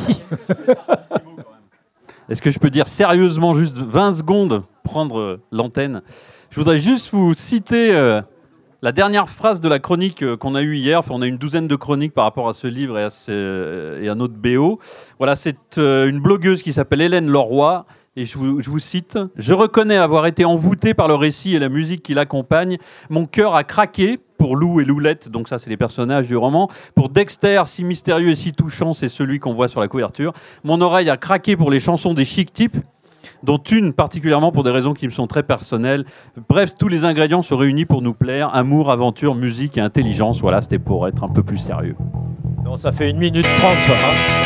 Est-ce 2.30 2.40
que 2.42 2.50
je 2.50 2.58
peux 2.58 2.70
dire 2.70 2.86
sérieusement 2.88 3.52
juste 3.54 3.76
20 3.76 4.12
secondes, 4.12 4.62
prendre 4.84 5.18
euh, 5.18 5.40
l'antenne? 5.50 6.02
Je 6.50 6.60
voudrais 6.60 6.78
juste 6.78 7.10
vous 7.12 7.34
citer 7.34 7.92
euh, 7.94 8.22
la 8.82 8.92
dernière 8.92 9.28
phrase 9.28 9.60
de 9.60 9.68
la 9.68 9.78
chronique 9.80 10.22
euh, 10.22 10.36
qu'on 10.36 10.54
a 10.54 10.62
eue 10.62 10.76
hier. 10.76 11.02
On 11.10 11.22
a 11.22 11.26
une 11.26 11.38
douzaine 11.38 11.66
de 11.66 11.74
chroniques 11.76 12.14
par 12.14 12.24
rapport 12.24 12.48
à 12.48 12.52
ce 12.52 12.68
livre 12.68 12.98
et 12.98 13.02
à, 13.02 13.10
ce- 13.10 14.00
et 14.00 14.14
notre 14.14 14.34
BO. 14.34 14.78
Voilà, 15.18 15.34
c'est 15.34 15.56
une 15.76 16.20
blogueuse 16.20 16.62
qui 16.62 16.72
s'appelle 16.72 17.00
Hélène 17.00 17.28
Leroy. 17.28 17.84
Et 18.16 18.24
je 18.24 18.38
vous, 18.38 18.78
cite 18.80 19.18
Je 19.36 19.54
reconnais 19.54 19.96
avoir 19.96 20.26
été 20.26 20.44
envoûté 20.44 20.94
par 20.94 21.06
le 21.06 21.14
récit 21.14 21.54
et 21.54 21.60
la 21.60 21.68
musique 21.68 22.02
qui 22.02 22.12
l'accompagne. 22.12 22.76
Mon 23.08 23.24
cœur 23.24 23.54
a 23.54 23.62
craqué 23.62 24.18
pour 24.36 24.56
Lou 24.56 24.80
et 24.80 24.84
Loulette, 24.84 25.28
donc 25.28 25.46
ça, 25.48 25.58
c'est 25.58 25.70
les 25.70 25.76
personnages 25.76 26.26
du 26.26 26.36
roman. 26.36 26.68
Pour 26.96 27.08
Dexter, 27.08 27.62
si 27.66 27.84
mystérieux 27.84 28.30
et 28.30 28.34
si 28.34 28.50
touchant, 28.52 28.94
c'est 28.94 29.08
celui 29.08 29.38
qu'on 29.38 29.54
voit 29.54 29.68
sur 29.68 29.80
la 29.80 29.86
couverture. 29.86 30.32
Mon 30.64 30.80
oreille 30.80 31.08
a 31.08 31.16
craqué 31.16 31.56
pour 31.56 31.70
les 31.70 31.78
chansons 31.78 32.12
des 32.12 32.24
chic 32.24 32.52
types 32.52 32.78
dont 33.44 33.58
une 33.58 33.92
particulièrement 33.92 34.50
pour 34.50 34.64
des 34.64 34.70
raisons 34.70 34.92
qui 34.92 35.06
me 35.06 35.12
sont 35.12 35.28
très 35.28 35.44
personnelles. 35.44 36.04
Bref, 36.48 36.74
tous 36.76 36.88
les 36.88 37.04
ingrédients 37.04 37.42
sont 37.42 37.56
réunis 37.56 37.84
pour 37.84 38.02
nous 38.02 38.12
plaire. 38.14 38.52
Amour, 38.54 38.90
aventure, 38.90 39.36
musique 39.36 39.78
et 39.78 39.80
intelligence. 39.80 40.40
Voilà, 40.40 40.60
c'était 40.62 40.80
pour 40.80 41.06
être 41.06 41.22
un 41.22 41.28
peu 41.28 41.44
plus 41.44 41.58
sérieux. 41.58 41.94
Non, 42.64 42.76
ça 42.76 42.90
fait 42.90 43.08
une 43.08 43.18
minute 43.18 43.46
trente, 43.56 43.82
ça. 43.82 43.92
hein. 43.92 44.39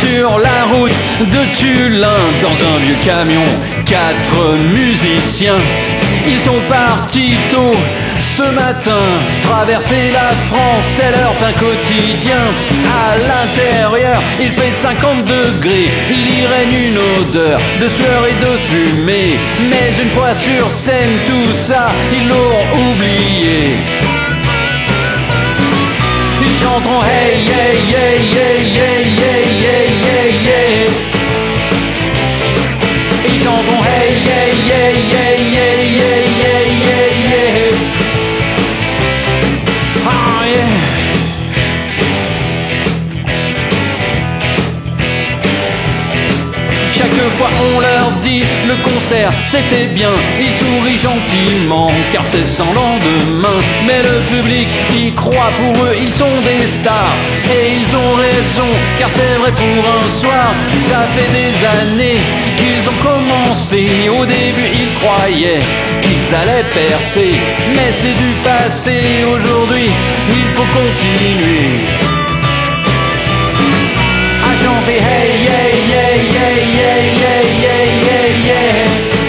Sur 0.00 0.38
la 0.38 0.64
route 0.72 0.94
de 1.20 1.56
Tulin 1.56 2.22
dans 2.42 2.56
un 2.74 2.78
vieux 2.84 2.98
camion. 3.02 3.44
Quatre 3.84 4.56
musiciens, 4.74 5.60
ils 6.26 6.40
sont 6.40 6.60
partis 6.68 7.36
tôt 7.50 7.72
ce 8.20 8.50
matin. 8.50 9.04
Traverser 9.42 10.10
la 10.12 10.30
France, 10.46 10.84
c'est 10.96 11.10
leur 11.10 11.32
pain 11.40 11.52
quotidien. 11.52 12.44
À 12.86 13.16
l'intérieur, 13.16 14.20
il 14.40 14.50
fait 14.50 14.72
50 14.72 15.24
degrés. 15.24 15.90
Il 16.10 16.40
y 16.40 16.46
règne 16.46 16.76
une 16.90 16.98
odeur 16.98 17.58
de 17.80 17.88
sueur 17.88 18.26
et 18.26 18.34
de 18.34 18.58
fumée. 18.68 19.38
Mais 19.70 19.90
une 20.00 20.10
fois 20.10 20.34
sur 20.34 20.70
scène, 20.70 21.18
tout 21.26 21.52
ça, 21.54 21.88
ils 22.12 22.28
l'ont 22.28 22.92
oublié. 22.92 23.76
Ils 26.40 26.64
chanteront 26.64 27.02
hey 27.02 27.44
yeah 27.44 27.72
yeah 27.90 28.14
yeah 28.34 28.56
yeah 28.62 29.00
yeah 29.20 29.47
on 47.46 47.80
leur 47.80 48.10
dit 48.22 48.42
le 48.66 48.76
concert 48.82 49.32
c'était 49.46 49.86
bien, 49.94 50.10
ils 50.40 50.54
sourient 50.54 50.98
gentiment 50.98 51.88
car 52.12 52.24
c'est 52.24 52.44
sans 52.44 52.72
lendemain. 52.72 53.58
Mais 53.86 54.02
le 54.02 54.20
public 54.28 54.68
y 54.94 55.12
croit 55.14 55.50
pour 55.58 55.84
eux, 55.84 55.96
ils 56.00 56.12
sont 56.12 56.40
des 56.42 56.66
stars 56.66 57.16
et 57.44 57.74
ils 57.76 57.96
ont 57.96 58.14
raison 58.14 58.70
car 58.98 59.08
c'est 59.10 59.36
vrai 59.38 59.52
pour 59.52 59.84
un 59.90 60.10
soir. 60.10 60.52
Ça 60.82 61.06
fait 61.14 61.30
des 61.32 61.54
années 61.80 62.20
qu'ils 62.58 62.88
ont 62.88 63.00
commencé, 63.02 64.08
au 64.08 64.24
début 64.26 64.70
ils 64.74 64.94
croyaient 65.00 65.64
qu'ils 66.02 66.34
allaient 66.34 66.68
percer, 66.74 67.32
mais 67.74 67.92
c'est 67.92 68.14
du 68.14 68.32
passé. 68.44 69.24
Aujourd'hui 69.34 69.88
il 70.30 70.50
faut 70.54 70.68
continuer 70.72 72.07
chanter 74.68 75.00
hey 75.00 75.28
yeah 75.46 75.68
yeah 75.92 76.14
yeah 76.36 76.54
yeah 76.78 76.98
yeah 77.22 77.40
yeah 77.64 77.84
yeah 78.06 78.48
yeah 78.48 79.27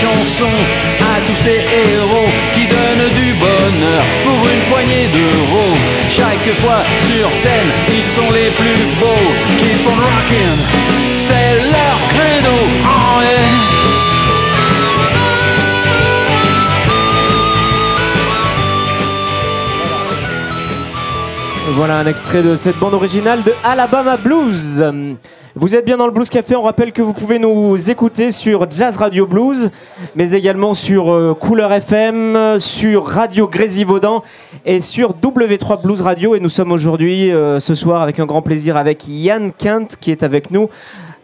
chanson 0.00 0.52
à 1.00 1.20
tous 1.26 1.34
ces 1.34 1.60
héros 1.84 2.30
qui 2.54 2.66
donnent 2.66 3.10
du 3.14 3.32
bonheur 3.34 4.04
pour 4.24 4.40
une 4.52 4.64
poignée 4.70 5.08
d'euros. 5.08 5.74
Chaque 6.08 6.54
fois 6.60 6.82
sur 7.08 7.30
scène, 7.32 7.70
ils 7.88 8.10
sont 8.10 8.30
les 8.30 8.50
plus 8.50 8.82
beaux. 9.00 9.28
Keep 9.60 9.86
on 9.86 9.96
rockin', 10.06 10.58
c'est 11.16 11.54
leur 11.70 11.96
credo. 12.12 12.56
Oh, 12.84 13.22
yeah. 13.22 13.82
Voilà 21.74 21.96
un 21.96 22.06
extrait 22.06 22.42
de 22.42 22.54
cette 22.54 22.76
bande 22.76 22.92
originale 22.94 23.42
de 23.42 23.54
Alabama 23.64 24.16
Blues. 24.18 24.84
Vous 25.54 25.76
êtes 25.76 25.84
bien 25.84 25.98
dans 25.98 26.06
le 26.06 26.12
Blues 26.12 26.30
Café. 26.30 26.56
On 26.56 26.62
rappelle 26.62 26.92
que 26.92 27.02
vous 27.02 27.12
pouvez 27.12 27.38
nous 27.38 27.90
écouter 27.90 28.32
sur 28.32 28.70
Jazz 28.70 28.96
Radio 28.96 29.26
Blues, 29.26 29.70
mais 30.14 30.30
également 30.30 30.72
sur 30.72 31.12
euh, 31.12 31.34
Couleur 31.34 31.70
FM, 31.74 32.58
sur 32.58 33.06
Radio 33.06 33.46
Grésivaudan 33.48 34.22
et 34.64 34.80
sur 34.80 35.12
W3 35.12 35.82
Blues 35.82 36.00
Radio. 36.00 36.34
Et 36.34 36.40
nous 36.40 36.48
sommes 36.48 36.72
aujourd'hui, 36.72 37.30
euh, 37.30 37.60
ce 37.60 37.74
soir, 37.74 38.00
avec 38.00 38.18
un 38.18 38.24
grand 38.24 38.40
plaisir, 38.40 38.78
avec 38.78 39.06
Yann 39.06 39.52
Kent 39.52 39.98
qui 40.00 40.10
est 40.10 40.22
avec 40.22 40.50
nous 40.50 40.70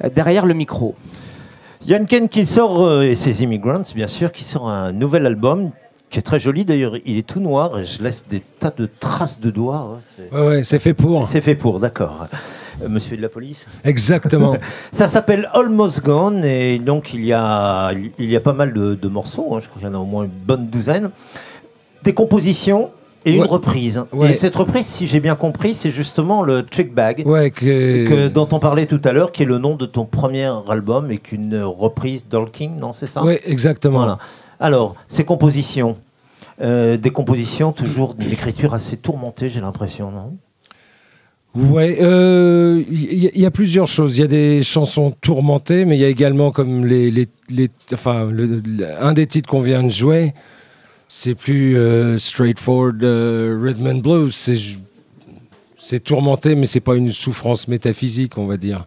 euh, 0.05 0.11
derrière 0.15 0.45
le 0.45 0.53
micro. 0.53 0.95
Yann 1.87 2.05
Ken 2.05 2.29
qui 2.29 2.45
sort, 2.45 3.03
et 3.03 3.15
ses 3.15 3.43
Immigrants 3.43 3.85
bien 3.95 4.09
sûr, 4.09 4.31
qui 4.31 4.45
sort 4.45 4.69
un 4.69 4.93
nouvel 4.93 5.25
album 5.25 5.71
qui 6.11 6.19
est 6.19 6.23
très 6.23 6.41
joli 6.41 6.65
d'ailleurs. 6.65 6.95
Il 7.05 7.19
est 7.19 7.27
tout 7.27 7.41
noir 7.41 7.79
et 7.79 7.85
je 7.85 8.03
laisse 8.03 8.25
des 8.29 8.41
tas 8.41 8.73
de 8.77 8.89
traces 9.01 9.41
de 9.41 9.51
doigts. 9.51 9.97
hein, 9.97 10.01
c'est- 10.17 10.33
Ouais, 10.35 10.47
ouais, 10.47 10.63
c'est 10.65 10.79
fait 10.79 10.95
pour. 10.95 11.29
C'est 11.29 11.41
fait 11.41 11.55
pour, 11.55 11.81
d'accord. 11.81 12.27
Euh, 12.83 12.89
monsieur 12.89 13.17
de 13.17 13.23
la 13.23 13.29
police 13.29 13.67
Exactement. 13.85 14.57
Ça 14.93 15.09
s'appelle 15.09 15.51
Almost 15.53 16.05
Gone 16.05 16.45
et 16.45 16.79
donc 16.79 17.13
il 17.13 17.25
y 17.25 17.33
a, 17.33 17.93
il 18.19 18.31
y 18.31 18.37
a 18.37 18.41
pas 18.41 18.53
mal 18.55 18.73
de, 18.73 18.95
de 18.95 19.09
morceaux, 19.09 19.55
hein, 19.55 19.59
je 19.61 19.69
crois 19.69 19.81
qu'il 19.81 19.89
y 19.89 19.91
en 19.91 19.95
a 19.95 19.99
au 20.03 20.07
moins 20.07 20.25
une 20.25 20.31
bonne 20.31 20.69
douzaine. 20.69 21.11
Des 22.05 22.15
compositions 22.15 22.91
et 23.25 23.33
une 23.35 23.43
Ouais. 23.43 23.49
reprise. 23.49 24.05
Ouais. 24.13 24.33
Et 24.33 24.37
cette 24.37 24.55
reprise, 24.55 24.87
si 24.87 25.07
j'ai 25.09 25.19
bien 25.21 25.35
compris, 25.35 25.75
c'est 25.75 25.91
justement 25.91 26.43
le 26.43 26.63
Trick 26.63 26.95
Bag. 26.95 27.25
Ouais, 27.27 27.51
que... 27.51 28.07
que- 28.07 28.29
dont 28.29 28.49
on 28.53 28.61
parlait 28.61 28.87
tout 28.87 29.01
à 29.05 29.13
l'heure, 29.13 29.33
qui 29.33 29.43
est 29.43 29.47
le 29.47 29.59
nom 29.59 29.75
de 29.75 29.85
ton 29.85 30.05
premier 30.07 30.51
album 30.69 31.11
et 31.11 31.19
qu'une 31.19 31.61
reprise 31.61 32.25
d'Holking, 32.31 32.79
non, 32.79 32.93
c'est 32.93 33.09
ça? 33.09 33.23
Ouais, 33.25 33.41
exactement. 33.45 33.99
Voilà. 33.99 34.19
Alors, 34.61 34.97
ces 35.07 35.25
compositions, 35.25 35.97
euh, 36.61 36.97
des 36.97 37.11
compositions 37.11 37.73
toujours 37.73 38.15
d'une 38.15 38.33
écriture 38.33 38.75
assez 38.75 38.97
tourmentée, 38.97 39.49
j'ai 39.49 39.61
l'impression, 39.61 40.11
non? 40.11 40.37
Ouais, 41.55 41.99
euh, 42.01 42.83
il 42.91 43.15
y, 43.15 43.31
il 43.35 43.41
y 43.41 43.47
a 43.47 43.51
plusieurs 43.51 43.87
choses. 43.87 44.19
Il 44.19 44.21
y 44.21 44.25
a 44.25 44.29
des 44.29 44.63
chansons 44.63 45.13
tourmentées, 45.21 45.85
mais 45.85 45.97
il 45.97 46.01
y 46.01 46.05
a 46.05 46.09
également 46.09 46.53
comme 46.53 46.85
les, 46.87 47.11
les, 47.11 47.27
les- 47.49 47.71
enfin, 47.93 48.27
le- 48.31 48.63
un 49.01 49.13
des 49.13 49.27
titres 49.27 49.49
qu'on 49.49 49.63
vient 49.63 49.83
de 49.83 49.89
jouer, 49.89 50.35
c'est 51.09 51.35
plus 51.35 51.77
euh, 51.77 52.19
straightforward 52.19 53.03
euh, 53.03 53.59
rhythm 53.61 53.87
and 53.87 53.95
blues. 54.01 54.35
C'est 54.35 54.57
c'est 55.81 56.01
tourmenté, 56.01 56.55
mais 56.57 56.67
c'est 56.67 56.81
pas 56.81 56.97
une 56.97 57.13
souffrance 57.13 57.67
métaphysique, 57.69 58.37
on 58.37 58.47
va 58.47 58.57
dire. 58.57 58.87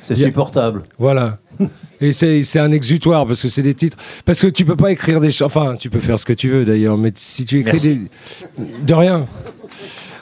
C'est 0.00 0.14
supportable. 0.14 0.84
Voilà. 0.98 1.38
Et 2.00 2.12
c'est 2.12 2.58
un 2.60 2.70
exutoire 2.72 3.26
parce 3.26 3.42
que 3.42 3.48
c'est 3.48 3.62
des 3.62 3.74
titres. 3.74 3.96
Parce 4.24 4.40
que 4.40 4.46
tu 4.46 4.64
peux 4.64 4.76
pas 4.76 4.92
écrire 4.92 5.20
des. 5.20 5.30
ch- 5.30 5.42
Enfin, 5.42 5.74
tu 5.78 5.90
peux 5.90 5.98
faire 5.98 6.18
ce 6.18 6.24
que 6.24 6.32
tu 6.32 6.48
veux 6.48 6.64
d'ailleurs, 6.64 6.96
mais 6.96 7.12
si 7.16 7.44
tu 7.44 7.58
écris 7.60 7.72
Merci. 7.72 8.08
des. 8.58 8.64
De 8.86 8.94
rien. 8.94 9.26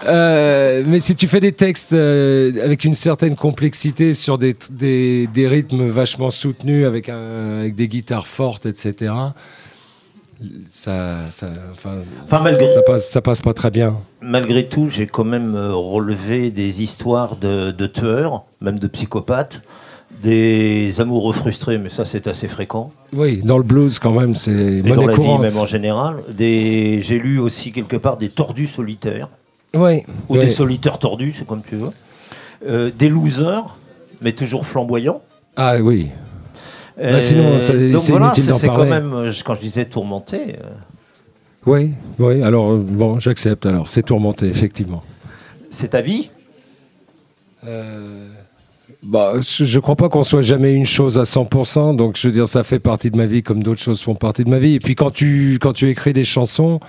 Euh, 0.07 0.84
mais 0.87 0.99
si 0.99 1.16
tu 1.16 1.26
fais 1.26 1.41
des 1.41 1.53
textes 1.53 1.93
euh, 1.95 2.53
avec 2.64 2.84
une 2.84 2.95
certaine 2.95 3.34
complexité 3.34 4.12
sur 4.12 4.39
des, 4.39 4.55
des, 4.70 5.26
des 5.26 5.49
rythmes 5.49 5.89
vachement 5.89 6.30
soutenus 6.30 6.87
avec, 6.87 7.09
un, 7.09 7.59
avec 7.61 7.74
des 7.74 7.89
guitares 7.89 8.26
fortes, 8.26 8.66
etc., 8.66 9.12
ça, 10.68 11.16
ça, 11.30 11.49
enfin, 11.72 11.95
Enfin, 12.24 12.41
malgré- 12.43 12.68
ça, 12.72 12.82
passe, 12.82 13.09
ça 13.09 13.22
passe 13.22 13.41
pas 13.41 13.55
très 13.55 13.70
bien. 13.70 13.97
Malgré 14.20 14.68
tout, 14.68 14.89
j'ai 14.89 15.07
quand 15.07 15.24
même 15.24 15.55
euh, 15.55 15.72
relevé 15.74 16.51
des 16.51 16.82
histoires 16.82 17.37
de, 17.37 17.70
de 17.70 17.87
tueurs, 17.87 18.45
même 18.61 18.78
de 18.78 18.87
psychopathes, 18.87 19.62
des 20.22 21.00
amoureux 21.00 21.32
frustrés, 21.32 21.78
mais 21.78 21.88
ça 21.90 22.04
c'est 22.04 22.26
assez 22.26 22.48
fréquent. 22.48 22.90
Oui, 23.12 23.40
dans 23.44 23.58
le 23.58 23.64
blues 23.64 23.98
quand 23.98 24.12
même, 24.12 24.34
c'est 24.34 24.82
dans 24.82 24.88
monnaie 24.94 25.06
la 25.08 25.14
courante. 25.14 25.42
vie 25.44 25.48
même 25.52 25.58
en 25.62 25.66
général. 25.66 26.16
Des... 26.30 27.00
J'ai 27.02 27.18
lu 27.18 27.38
aussi 27.38 27.72
quelque 27.72 27.96
part 27.96 28.16
des 28.16 28.28
tordus 28.30 28.66
solitaires, 28.66 29.28
Oui, 29.74 30.02
ou 30.28 30.34
oui. 30.34 30.40
des 30.40 30.50
solitaires 30.50 30.98
tordus, 30.98 31.32
c'est 31.32 31.46
comme 31.46 31.62
tu 31.62 31.76
veux. 31.76 31.90
Euh, 32.66 32.90
des 32.96 33.08
losers, 33.08 33.76
mais 34.22 34.32
toujours 34.32 34.66
flamboyants. 34.66 35.20
Ah 35.56 35.76
oui. 35.78 36.08
Euh, 36.98 37.12
Bah, 37.12 37.20
sinon, 37.20 37.60
ça- 37.60 37.74
donc 37.74 38.00
c'est 38.00 38.12
voilà, 38.12 38.32
quand 38.74 38.84
même, 38.86 39.12
euh, 39.12 39.32
quand 39.44 39.54
je 39.54 39.60
disais 39.60 39.84
tourmenté, 39.84 40.56
euh, 40.60 40.70
Oui, 41.66 41.90
oui, 42.18 42.42
alors 42.42 42.72
euh, 42.72 42.78
bon, 42.78 43.20
j'accepte 43.20 43.66
alors, 43.66 43.86
c'est 43.86 44.02
tourmenté, 44.02 44.46
effectivement. 44.46 45.02
c'est 45.68 45.88
ta 45.88 46.00
vie? 46.00 46.30
Bah, 49.07 49.34
je 49.40 49.64
je 49.64 49.78
crois 49.80 49.94
pas 49.94 50.09
qu'on 50.09 50.22
soit 50.24 50.42
jamais 50.42 50.74
une 50.74 50.84
chose 50.84 51.18
à 51.18 51.22
100%, 51.22 51.94
donc 51.94 52.16
je 52.18 52.26
veux 52.26 52.34
dire, 52.34 52.46
ça 52.46 52.64
fait 52.64 52.80
partie 52.80 53.11
de 53.11 53.16
ma 53.16 53.26
vie 53.26 53.42
comme 53.42 53.62
d'autres 53.62 53.80
choses 53.80 54.02
font 54.02 54.16
partie 54.16 54.42
de 54.42 54.50
ma 54.50 54.59
vie. 54.59 54.74
Et 54.74 54.80
puis 54.80 54.94
quand 54.96 55.12
tu, 55.12 55.59
quand 55.61 55.72
tu 55.72 55.88
écris 55.88 56.12
des 56.12 56.24
chansons, 56.24 56.80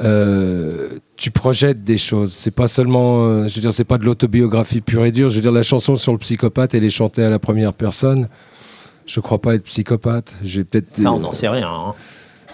euh, 0.00 0.98
tu 1.16 1.30
projettes 1.30 1.84
des 1.84 1.98
choses. 1.98 2.32
C'est 2.32 2.54
pas 2.54 2.66
seulement, 2.66 3.24
euh, 3.26 3.48
je 3.48 3.56
veux 3.56 3.60
dire, 3.60 3.72
c'est 3.72 3.84
pas 3.84 3.98
de 3.98 4.04
l'autobiographie 4.04 4.80
pure 4.80 5.04
et 5.04 5.12
dure. 5.12 5.28
Je 5.28 5.36
veux 5.36 5.42
dire, 5.42 5.52
la 5.52 5.62
chanson 5.64 5.96
sur 5.96 6.12
le 6.12 6.18
psychopathe, 6.18 6.74
elle 6.74 6.84
est 6.84 6.90
chantée 6.90 7.22
à 7.24 7.30
la 7.30 7.38
première 7.38 7.74
personne. 7.74 8.28
Je 9.06 9.20
crois 9.20 9.38
pas 9.38 9.54
être 9.54 9.64
psychopathe. 9.64 10.34
J'ai 10.44 10.64
peut-être. 10.64 10.90
Ça, 10.90 11.12
on 11.12 11.18
n'en 11.20 11.32
sait 11.32 11.48
rien. 11.48 11.68
hein. 11.68 11.94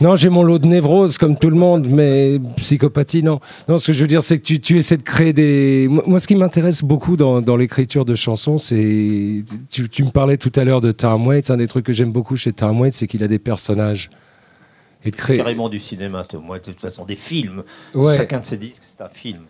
Non, 0.00 0.16
j'ai 0.16 0.28
mon 0.28 0.42
lot 0.42 0.58
de 0.58 0.66
névrose 0.66 1.18
comme 1.18 1.36
tout 1.38 1.50
le 1.50 1.56
monde, 1.56 1.86
mais 1.88 2.38
psychopathie, 2.56 3.22
non. 3.22 3.38
Non, 3.68 3.78
ce 3.78 3.88
que 3.88 3.92
je 3.92 4.00
veux 4.00 4.08
dire, 4.08 4.22
c'est 4.22 4.38
que 4.38 4.42
tu, 4.44 4.58
tu 4.60 4.76
essaies 4.76 4.96
de 4.96 5.02
créer 5.04 5.32
des. 5.32 5.86
Moi, 5.88 6.18
ce 6.18 6.26
qui 6.26 6.34
m'intéresse 6.34 6.82
beaucoup 6.82 7.16
dans, 7.16 7.40
dans 7.40 7.56
l'écriture 7.56 8.04
de 8.04 8.14
chansons, 8.16 8.58
c'est. 8.58 9.44
Tu, 9.70 9.88
tu 9.88 10.02
me 10.04 10.10
parlais 10.10 10.36
tout 10.36 10.50
à 10.56 10.64
l'heure 10.64 10.80
de 10.80 10.90
Tom 10.90 11.26
Waits. 11.26 11.50
Un 11.50 11.56
des 11.58 11.68
trucs 11.68 11.86
que 11.86 11.92
j'aime 11.92 12.10
beaucoup 12.10 12.34
chez 12.36 12.52
Tom 12.52 12.80
Waits, 12.80 12.94
c'est 12.94 13.06
qu'il 13.06 13.22
a 13.22 13.28
des 13.28 13.38
personnages. 13.38 14.10
Et 15.04 15.10
de 15.10 15.16
créer. 15.16 15.36
Carrément 15.36 15.68
du 15.68 15.78
cinéma, 15.78 16.24
toi. 16.24 16.40
moi, 16.44 16.58
de 16.58 16.64
toute 16.64 16.80
façon, 16.80 17.04
des 17.04 17.14
films. 17.16 17.62
Ouais. 17.94 18.16
Chacun 18.16 18.40
de 18.40 18.46
ces 18.46 18.56
disques, 18.56 18.82
c'est 18.82 19.02
un 19.02 19.08
film. 19.08 19.40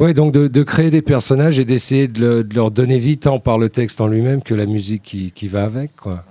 Ouais, 0.00 0.14
donc 0.14 0.32
de, 0.32 0.48
de 0.48 0.62
créer 0.62 0.90
des 0.90 1.02
personnages 1.02 1.58
et 1.58 1.64
d'essayer 1.64 2.08
de, 2.08 2.20
le- 2.20 2.44
de 2.44 2.54
leur 2.54 2.70
donner 2.70 2.98
vie 2.98 3.18
tant 3.18 3.38
par 3.38 3.58
le 3.58 3.68
texte 3.68 4.00
en 4.00 4.06
lui-même 4.06 4.42
que 4.42 4.54
la 4.54 4.66
musique 4.66 5.02
qui, 5.02 5.30
qui 5.30 5.46
va 5.46 5.64
avec, 5.64 5.94
quoi. 5.94 6.24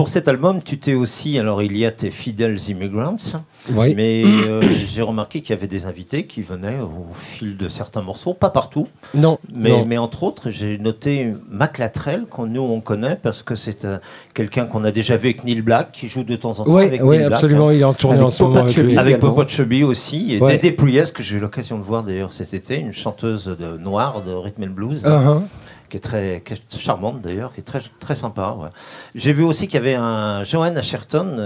Pour 0.00 0.08
cet 0.08 0.28
album, 0.28 0.62
tu 0.62 0.78
t'es 0.78 0.94
aussi, 0.94 1.38
alors 1.38 1.62
il 1.62 1.76
y 1.76 1.84
a 1.84 1.90
tes 1.90 2.10
Fidèles 2.10 2.56
Immigrants, 2.70 3.18
Oui. 3.74 3.92
mais 3.94 4.22
euh, 4.24 4.62
j'ai 4.82 5.02
remarqué 5.02 5.42
qu'il 5.42 5.50
y 5.54 5.58
avait 5.58 5.66
des 5.66 5.84
invités 5.84 6.24
qui 6.26 6.40
venaient 6.40 6.78
au 6.80 7.12
fil 7.12 7.58
de 7.58 7.68
certains 7.68 8.00
morceaux, 8.00 8.32
pas 8.32 8.48
partout, 8.48 8.86
Non, 9.14 9.38
mais, 9.52 9.68
non. 9.68 9.84
mais 9.84 9.98
entre 9.98 10.22
autres, 10.22 10.48
j'ai 10.48 10.78
noté 10.78 11.34
Mac 11.50 11.76
Latrell, 11.76 12.24
qu'on 12.30 12.46
nous 12.46 12.62
on 12.62 12.80
connaît 12.80 13.14
parce 13.22 13.42
que 13.42 13.54
c'est 13.56 13.84
euh, 13.84 13.98
quelqu'un 14.32 14.64
qu'on 14.64 14.84
a 14.84 14.90
déjà 14.90 15.18
vu 15.18 15.26
avec 15.28 15.44
Neil 15.44 15.60
Black, 15.60 15.92
qui 15.92 16.08
joue 16.08 16.24
de 16.24 16.34
temps 16.34 16.52
en 16.60 16.64
temps 16.64 16.70
Oui, 16.74 16.84
avec 16.84 17.02
oui, 17.04 17.18
Neil 17.18 17.26
Black, 17.26 17.32
absolument. 17.34 17.68
hein. 17.68 17.74
Il 17.74 17.80
est 17.82 17.84
en 17.84 17.92
tournée 17.92 18.16
Avec 18.20 18.24
en 18.26 18.30
ce 18.30 18.42
moment 18.42 18.60
avec 18.60 18.68
lui. 18.74 18.74
Chubby. 18.82 18.96
Avec 18.96 19.48
Chubby 19.48 19.84
aussi, 19.84 20.32
et 20.32 20.40
Ouais. 20.40 20.52
Dédé 20.52 20.72
Pouillès, 20.72 21.12
que 21.12 21.22
j'ai 21.22 21.36
eu 21.36 21.40
l'occasion 21.40 21.76
de 21.76 21.82
voir 21.84 22.04
d'ailleurs 22.04 22.32
cet 22.32 22.54
été, 22.54 22.80
une 22.80 22.94
chanteuse 22.94 23.54
de 23.60 23.76
noire 23.76 24.22
de 24.26 24.32
rhythm 24.32 24.62
and 24.62 24.70
blues. 24.74 25.04
Uh-huh. 25.04 25.42
Qui 25.90 25.96
est 25.96 26.00
très 26.00 26.42
qui 26.44 26.54
est 26.54 26.78
charmante 26.78 27.20
d'ailleurs, 27.20 27.52
qui 27.52 27.60
est 27.60 27.64
très, 27.64 27.80
très 27.98 28.14
sympa. 28.14 28.56
ouais. 28.60 28.68
J'ai 29.14 29.32
vu 29.32 29.42
aussi 29.42 29.66
qu'il 29.66 29.74
y 29.74 29.78
avait 29.78 29.94
un 29.94 30.44
Johan 30.44 30.74
Asherton, 30.76 31.36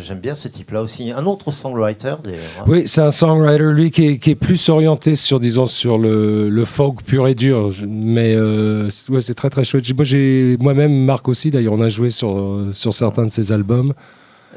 j'aime 0.00 0.20
bien 0.20 0.34
ce 0.34 0.48
type-là 0.48 0.80
aussi, 0.82 1.10
un 1.10 1.26
autre 1.26 1.50
songwriter 1.50 2.14
hein. 2.24 2.64
Oui, 2.66 2.84
c'est 2.86 3.02
un 3.02 3.10
songwriter, 3.10 3.72
lui, 3.72 3.90
qui 3.90 4.06
est, 4.06 4.18
qui 4.18 4.30
est 4.30 4.34
plus 4.36 4.68
orienté 4.68 5.14
sur, 5.14 5.40
disons, 5.40 5.66
sur 5.66 5.98
le, 5.98 6.48
le 6.48 6.64
folk 6.64 7.02
pur 7.02 7.26
et 7.28 7.34
dur. 7.34 7.72
Mais 7.86 8.34
euh, 8.34 8.88
c'est- 8.90 9.10
ouais, 9.10 9.20
c'est 9.20 9.34
très, 9.34 9.50
très 9.50 9.64
chouette. 9.64 9.84
Moi, 9.94 10.04
j'ai- 10.04 10.56
moi-même, 10.60 10.92
Marc 11.04 11.28
aussi, 11.28 11.50
d'ailleurs, 11.50 11.72
on 11.74 11.80
a 11.80 11.88
joué 11.88 12.10
sur, 12.10 12.68
sur 12.72 12.92
certains 12.92 13.26
de 13.26 13.30
ses 13.30 13.52
albums. 13.52 13.92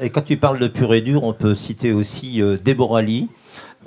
Et 0.00 0.10
quand 0.10 0.22
tu 0.22 0.36
parles 0.36 0.60
de 0.60 0.68
pur 0.68 0.94
et 0.94 1.00
dur, 1.00 1.24
on 1.24 1.32
peut 1.32 1.54
citer 1.56 1.90
aussi 1.92 2.40
euh, 2.40 2.56
Deborah 2.64 3.02
Lee, 3.02 3.28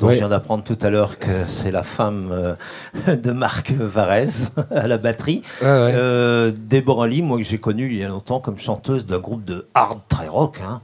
dont 0.01 0.07
Ouais. 0.07 0.15
je 0.15 0.19
viens 0.19 0.29
d'apprendre 0.29 0.63
tout 0.63 0.77
à 0.81 0.89
l'heure 0.89 1.19
que 1.19 1.45
c'est 1.47 1.69
la 1.71 1.83
femme 1.83 2.29
euh, 2.31 3.15
de 3.15 3.31
Marc 3.31 3.71
Varese 3.71 4.51
à 4.71 4.87
la 4.87 4.97
batterie. 4.97 5.43
Ouais, 5.61 5.67
ouais. 5.67 5.93
Euh, 5.95 6.51
Deborah 6.69 7.07
Lee, 7.07 7.21
moi 7.21 7.37
que 7.37 7.43
j'ai 7.43 7.59
connue 7.59 7.87
il 7.91 7.99
y 7.99 8.03
a 8.03 8.09
longtemps 8.09 8.39
comme 8.39 8.57
chanteuse 8.57 9.05
d'un 9.05 9.19
groupe 9.19 9.45
de 9.45 9.67
hard 9.75 9.99
très 10.09 10.27
rock, 10.27 10.59
hein, 10.67 10.81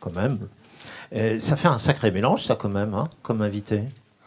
quand 0.00 0.14
même. 0.14 0.38
Et 1.12 1.38
ça 1.38 1.56
fait 1.56 1.68
un 1.68 1.78
sacré 1.78 2.10
mélange, 2.10 2.44
ça, 2.44 2.54
quand 2.54 2.68
même, 2.68 2.92
hein, 2.94 3.08
comme 3.22 3.40
invité. 3.42 3.80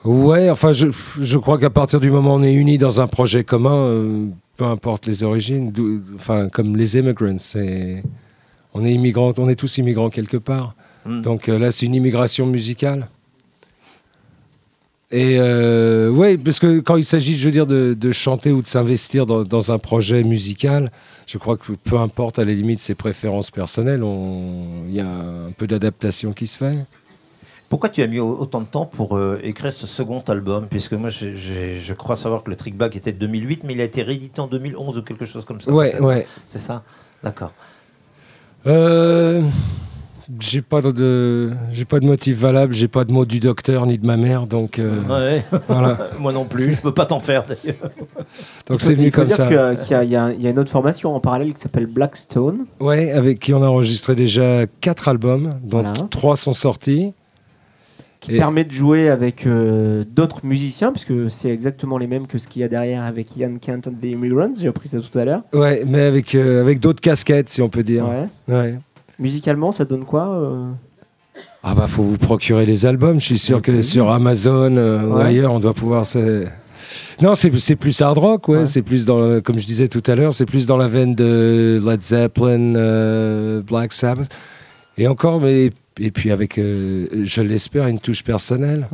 Ouais, 0.03 0.49
enfin, 0.49 0.71
je, 0.71 0.87
je 1.19 1.37
crois 1.37 1.57
qu'à 1.59 1.69
partir 1.71 1.99
du 1.99 2.09
moment 2.11 2.33
où 2.33 2.37
on 2.39 2.43
est 2.43 2.53
unis 2.53 2.77
dans 2.77 3.01
un 3.01 3.07
projet 3.07 3.43
commun, 3.43 3.75
euh, 3.75 4.25
peu 4.57 4.65
importe 4.65 5.05
les 5.05 5.23
origines, 5.23 5.71
enfin, 6.15 6.49
comme 6.49 6.75
les 6.75 6.97
immigrants, 6.97 7.37
c'est, 7.37 8.03
on 8.73 8.83
est 8.85 8.91
immigrants, 8.91 9.33
on 9.37 9.49
est 9.49 9.55
tous 9.55 9.77
immigrants 9.77 10.09
quelque 10.09 10.37
part. 10.37 10.75
Mm. 11.05 11.21
Donc 11.21 11.49
euh, 11.49 11.57
là, 11.59 11.71
c'est 11.71 11.85
une 11.85 11.95
immigration 11.95 12.45
musicale. 12.47 13.07
Et 15.11 15.37
euh, 15.39 16.09
ouais, 16.09 16.37
parce 16.37 16.59
que 16.59 16.79
quand 16.79 16.95
il 16.95 17.03
s'agit, 17.05 17.37
je 17.37 17.45
veux 17.45 17.51
dire, 17.51 17.67
de, 17.67 17.93
de 17.93 18.11
chanter 18.11 18.51
ou 18.51 18.61
de 18.61 18.67
s'investir 18.67 19.25
dans, 19.25 19.43
dans 19.43 19.71
un 19.71 19.77
projet 19.77 20.23
musical, 20.23 20.91
je 21.27 21.37
crois 21.37 21.57
que 21.57 21.73
peu 21.73 21.97
importe 21.99 22.39
à 22.39 22.45
la 22.45 22.53
limite 22.53 22.79
ses 22.79 22.95
préférences 22.95 23.51
personnelles, 23.51 24.03
on- 24.03 24.83
il 24.87 24.95
y 24.95 24.99
a 24.99 25.07
un 25.07 25.51
peu 25.55 25.67
d'adaptation 25.67 26.33
qui 26.33 26.47
se 26.47 26.57
fait. 26.57 26.85
Pourquoi 27.69 27.89
tu 27.89 28.01
as 28.01 28.07
mis 28.07 28.19
au- 28.19 28.37
autant 28.37 28.61
de 28.61 28.65
temps 28.67 28.85
pour 28.85 29.15
euh, 29.17 29.39
écrire 29.43 29.71
ce 29.73 29.85
second 29.87 30.21
album? 30.27 30.67
Puisque 30.69 30.93
moi, 30.93 31.09
je 31.09 31.93
crois 31.93 32.15
savoir 32.15 32.43
que 32.43 32.49
le 32.49 32.55
Trick 32.55 32.75
Back 32.75 32.95
était 32.95 33.11
de 33.13 33.19
2008, 33.19 33.63
mais 33.63 33.73
il 33.73 33.81
a 33.81 33.85
été 33.85 34.01
réédité 34.01 34.39
en 34.41 34.47
2011 34.47 34.97
ou 34.97 35.01
quelque 35.03 35.25
chose 35.25 35.45
comme 35.45 35.61
ça. 35.61 35.71
Ouais, 35.71 35.99
ouais. 35.99 36.25
C'est 36.49 36.59
ça? 36.59 36.83
D'accord. 37.23 37.53
Euh, 38.67 39.41
j'ai 40.39 40.61
pas 40.61 40.81
de, 40.81 41.51
j'ai 41.71 41.85
pas 41.85 41.99
de 41.99 42.05
motif 42.05 42.37
valable, 42.37 42.73
j'ai 42.73 42.87
pas 42.87 43.03
de 43.05 43.11
mot 43.11 43.25
du 43.25 43.39
docteur 43.39 43.85
ni 43.85 43.97
de 43.97 44.05
ma 44.05 44.17
mère, 44.17 44.47
donc 44.47 44.79
euh, 44.79 45.01
Ouais. 45.07 45.45
voilà. 45.67 46.09
Moi 46.19 46.33
non 46.33 46.45
plus, 46.45 46.73
je 46.73 46.81
peux 46.81 46.93
pas 46.93 47.05
t'en 47.05 47.19
faire 47.19 47.45
d'ailleurs. 47.45 47.91
Donc 48.67 48.81
c'est 48.81 48.95
faut 48.95 49.11
comme 49.11 49.27
dire 49.27 49.35
ça. 49.35 49.47
que, 49.47 49.75
qu'il 49.83 49.91
y 49.91 49.93
a- 49.95 50.03
il 50.03 50.09
y, 50.09 50.15
a- 50.15 50.31
il 50.33 50.41
y 50.41 50.47
a 50.47 50.49
une 50.49 50.57
autre 50.59 50.71
formation 50.71 51.15
en 51.15 51.19
parallèle 51.19 51.53
qui 51.53 51.61
s'appelle 51.61 51.85
Blackstone. 51.85 52.65
Ouais, 52.79 53.11
avec 53.11 53.39
qui 53.39 53.53
on 53.53 53.61
a 53.61 53.67
enregistré 53.67 54.15
déjà 54.15 54.65
quatre 54.81 55.07
albums, 55.07 55.55
dont 55.63 55.81
Voilà. 55.81 55.93
trois 56.09 56.35
sont 56.35 56.53
sortis. 56.53 57.11
qui 58.21 58.35
Et- 58.35 58.39
permet 58.39 58.63
de 58.63 58.71
jouer 58.73 59.09
avec 59.09 59.45
euh, 59.45 60.03
d'autres 60.15 60.39
musiciens, 60.43 60.91
puisque 60.91 61.29
c'est 61.29 61.49
exactement 61.49 61.99
les 61.99 62.07
mêmes 62.07 62.25
que 62.25 62.39
ce 62.39 62.47
qu'il 62.47 62.63
y 62.63 62.65
a 62.65 62.67
derrière 62.67 63.03
avec 63.03 63.37
Ian 63.37 63.57
Kent 63.61 63.87
and 63.87 63.91
the 64.01 64.05
Immigrants. 64.05 64.53
J'ai 64.59 64.67
appris 64.67 64.87
ça 64.87 64.97
tout 64.99 65.19
à 65.19 65.25
l'heure. 65.25 65.41
Ouais, 65.53 65.83
mais 65.85 66.01
avec 66.01 66.33
euh, 66.33 66.59
avec 66.61 66.79
d'autres 66.79 67.01
casquettes, 67.01 67.49
si 67.49 67.61
on 67.61 67.69
peut 67.69 67.83
dire. 67.83 68.03
Ouais. 68.07 68.55
Ouais. 68.55 68.79
Musicalement, 69.19 69.71
ça 69.71 69.85
donne 69.85 70.05
quoi 70.05 70.27
euh 70.27 70.69
Ah 71.63 71.73
bah 71.75 71.87
faut 71.87 72.03
vous 72.03 72.17
procurer 72.17 72.65
les 72.65 72.85
albums. 72.85 73.19
Je 73.19 73.25
suis 73.25 73.37
sûr 73.37 73.61
que 73.61 73.81
sur 73.81 74.11
Amazon 74.11 74.75
euh, 74.77 75.07
ou 75.07 75.17
ailleurs, 75.17 75.51
on 75.53 75.59
doit 75.59 75.73
pouvoir. 75.73 76.05
se- 76.05 76.45
Non, 77.21 77.33
c'est 77.35 77.75
plus 77.75 78.01
hard 78.01 78.17
rock, 78.17 78.47
ouais. 78.49 78.57
Ouais. 78.59 78.65
C'est 78.65 78.81
plus 78.81 79.05
dans, 79.05 79.19
le- 79.19 79.41
comme 79.41 79.57
je 79.57 79.65
disais 79.65 79.87
tout 79.87 80.03
à 80.07 80.15
l'heure, 80.15 80.33
c'est 80.33 80.45
plus 80.45 80.67
dans 80.67 80.77
la 80.77 80.87
veine 80.87 81.15
de 81.15 81.81
Led 81.85 82.01
Zeppelin, 82.01 82.75
euh, 82.75 83.61
Black 83.61 83.93
Sabbath, 83.93 84.29
et 84.97 85.07
encore, 85.07 85.39
mais 85.39 85.69
et 85.99 86.11
puis 86.11 86.29
avec, 86.31 86.57
euh, 86.57 87.07
je 87.23 87.41
l'espère, 87.41 87.87
une 87.87 87.99
touche 87.99 88.23
personnelle. 88.23 88.87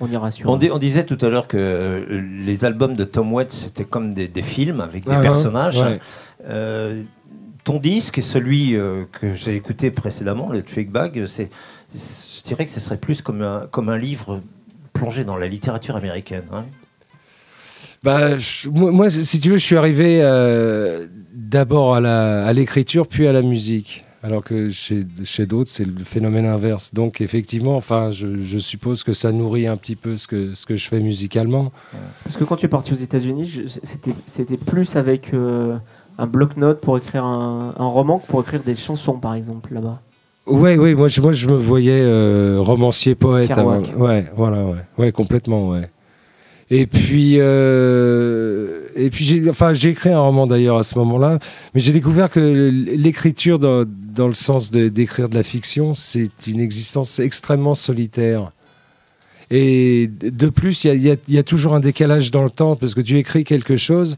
On 0.00 0.08
ira 0.08 0.30
sur. 0.30 0.48
On, 0.50 0.56
di- 0.58 0.70
on 0.70 0.78
disait 0.78 1.04
tout 1.04 1.18
à 1.24 1.28
l'heure 1.30 1.46
que 1.48 2.04
les 2.44 2.64
albums 2.64 2.96
de 2.96 3.04
Tom 3.04 3.32
Waits 3.32 3.52
c'était 3.52 3.84
comme 3.84 4.12
des, 4.12 4.26
des 4.28 4.42
films 4.42 4.80
avec 4.80 5.04
des 5.06 5.14
Ah, 5.14 5.20
personnages. 5.22 5.78
ouais. 5.78 6.00
Ton 7.64 7.78
disque 7.78 8.18
et 8.18 8.22
celui 8.22 8.76
euh, 8.76 9.04
que 9.10 9.34
j'ai 9.34 9.56
écouté 9.56 9.90
précédemment, 9.90 10.50
le 10.50 10.62
Trick 10.62 10.90
Bag, 10.90 11.24
c'est, 11.24 11.50
je 11.94 12.42
dirais 12.46 12.66
que 12.66 12.70
ce 12.70 12.78
serait 12.80 12.98
plus 12.98 13.22
comme 13.22 13.40
un, 13.40 13.66
comme 13.70 13.88
un 13.88 13.96
livre 13.96 14.40
plongé 14.92 15.24
dans 15.24 15.36
la 15.38 15.46
littérature 15.48 15.96
américaine. 15.96 16.44
hein. 16.52 16.64
Bah, 18.02 18.36
je- 18.36 18.68
moi, 18.68 18.92
moi, 18.92 19.08
si 19.08 19.40
tu 19.40 19.48
veux, 19.50 19.56
je 19.56 19.64
suis 19.64 19.76
arrivé 19.78 20.18
euh, 20.22 21.06
d'abord 21.34 21.94
à 21.94 22.00
la- 22.00 22.44
à 22.46 22.52
l'écriture, 22.52 23.06
puis 23.06 23.26
à 23.26 23.32
la 23.32 23.40
musique. 23.42 24.04
Alors 24.22 24.42
que 24.42 24.68
chez, 24.70 25.04
chez 25.24 25.44
d'autres, 25.46 25.70
c'est 25.70 25.84
le 25.84 26.02
phénomène 26.04 26.46
inverse. 26.46 26.92
Donc, 26.94 27.20
effectivement, 27.20 27.76
enfin, 27.76 28.10
je, 28.10 28.42
je 28.42 28.58
suppose 28.58 29.04
que 29.04 29.12
ça 29.12 29.32
nourrit 29.32 29.66
un 29.66 29.76
petit 29.76 29.96
peu 29.96 30.16
ce 30.16 30.26
que, 30.26 30.54
ce 30.54 30.64
que 30.66 30.76
je 30.76 30.88
fais 30.88 31.00
musicalement. 31.00 31.72
Parce 32.24 32.36
que 32.38 32.44
quand 32.44 32.56
tu 32.56 32.64
es 32.66 32.68
parti 32.68 32.92
aux 32.92 32.96
États-Unis, 32.96 33.46
je- 33.46 33.66
c'était 33.82 34.14
c'était 34.26 34.56
plus 34.58 34.96
avec 34.96 35.32
euh, 35.34 35.76
un 36.18 36.26
bloc-notes 36.26 36.80
pour 36.80 36.98
écrire 36.98 37.24
un, 37.24 37.74
un 37.76 37.86
roman 37.86 38.18
que 38.18 38.26
pour 38.26 38.40
écrire 38.40 38.62
des 38.62 38.74
chansons, 38.74 39.18
par 39.18 39.34
exemple, 39.34 39.74
là-bas. 39.74 40.00
Oui, 40.46 40.76
oui, 40.76 40.94
moi 40.94 41.08
je, 41.08 41.20
moi, 41.22 41.32
je 41.32 41.48
me 41.48 41.56
voyais 41.56 42.02
euh, 42.02 42.58
romancier, 42.58 43.14
poète. 43.14 43.50
Avant. 43.52 43.82
Ouais, 43.96 44.30
voilà, 44.36 44.64
ouais. 44.64 44.84
Ouais, 44.98 45.12
complètement, 45.12 45.70
ouais. 45.70 45.90
Et 46.70 46.86
puis, 46.86 47.36
euh, 47.38 48.80
et 48.96 49.10
puis 49.10 49.24
j'ai, 49.24 49.48
enfin, 49.50 49.72
j'ai 49.72 49.90
écrit 49.90 50.10
un 50.10 50.20
roman 50.20 50.46
d'ailleurs 50.46 50.78
à 50.78 50.82
ce 50.82 50.98
moment-là, 50.98 51.38
mais 51.74 51.80
j'ai 51.80 51.92
découvert 51.92 52.30
que 52.30 52.40
l'écriture, 52.40 53.58
dans, 53.58 53.84
dans 53.86 54.28
le 54.28 54.34
sens 54.34 54.70
de, 54.70 54.88
d'écrire 54.88 55.28
de 55.28 55.34
la 55.34 55.42
fiction, 55.42 55.92
c'est 55.94 56.46
une 56.46 56.60
existence 56.60 57.18
extrêmement 57.18 57.74
solitaire. 57.74 58.52
Et 59.50 60.08
de 60.08 60.48
plus, 60.48 60.84
il 60.84 61.06
y 61.06 61.18
y 61.28 61.38
a 61.38 61.42
toujours 61.42 61.74
un 61.74 61.80
décalage 61.80 62.30
dans 62.30 62.44
le 62.44 62.50
temps, 62.50 62.76
parce 62.76 62.94
que 62.94 63.02
tu 63.02 63.18
écris 63.18 63.44
quelque 63.44 63.76
chose, 63.76 64.16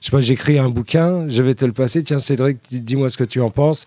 je 0.00 0.06
sais 0.06 0.10
pas, 0.10 0.20
j'écris 0.20 0.58
un 0.58 0.68
bouquin, 0.68 1.28
je 1.28 1.42
vais 1.42 1.54
te 1.54 1.64
le 1.64 1.72
passer, 1.72 2.02
tiens 2.02 2.18
Cédric, 2.18 2.58
dis-moi 2.70 3.08
ce 3.08 3.16
que 3.16 3.24
tu 3.24 3.40
en 3.40 3.50
penses. 3.50 3.86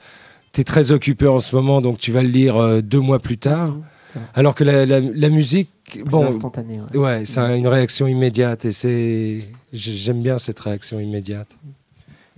Tu 0.52 0.62
es 0.62 0.64
très 0.64 0.92
occupé 0.92 1.28
en 1.28 1.40
ce 1.40 1.56
moment, 1.56 1.80
donc 1.82 2.00
tu 2.00 2.12
vas 2.12 2.24
le 2.24 2.30
lire 2.30 2.56
euh, 2.58 2.82
deux 2.82 3.00
mois 3.00 3.20
plus 3.20 3.38
tard. 3.38 3.76
Vrai. 4.16 4.24
Alors 4.34 4.56
que 4.56 4.64
la, 4.64 4.86
la- 4.88 5.00
la 5.00 5.30
musique, 5.30 5.70
Plus 5.92 6.04
bon, 6.04 6.26
instantané. 6.26 6.80
ouais. 6.94 6.98
ouais, 6.98 7.26
c'est 7.26 7.40
une 7.58 7.68
réaction 7.68 8.08
immédiate 8.08 8.66
et 8.66 8.72
c'est, 8.72 9.44
j'ai- 9.72 9.92
j'aime 9.92 10.22
bien 10.24 10.40
cette 10.40 10.60
réaction 10.60 11.00
immédiate. 11.00 11.48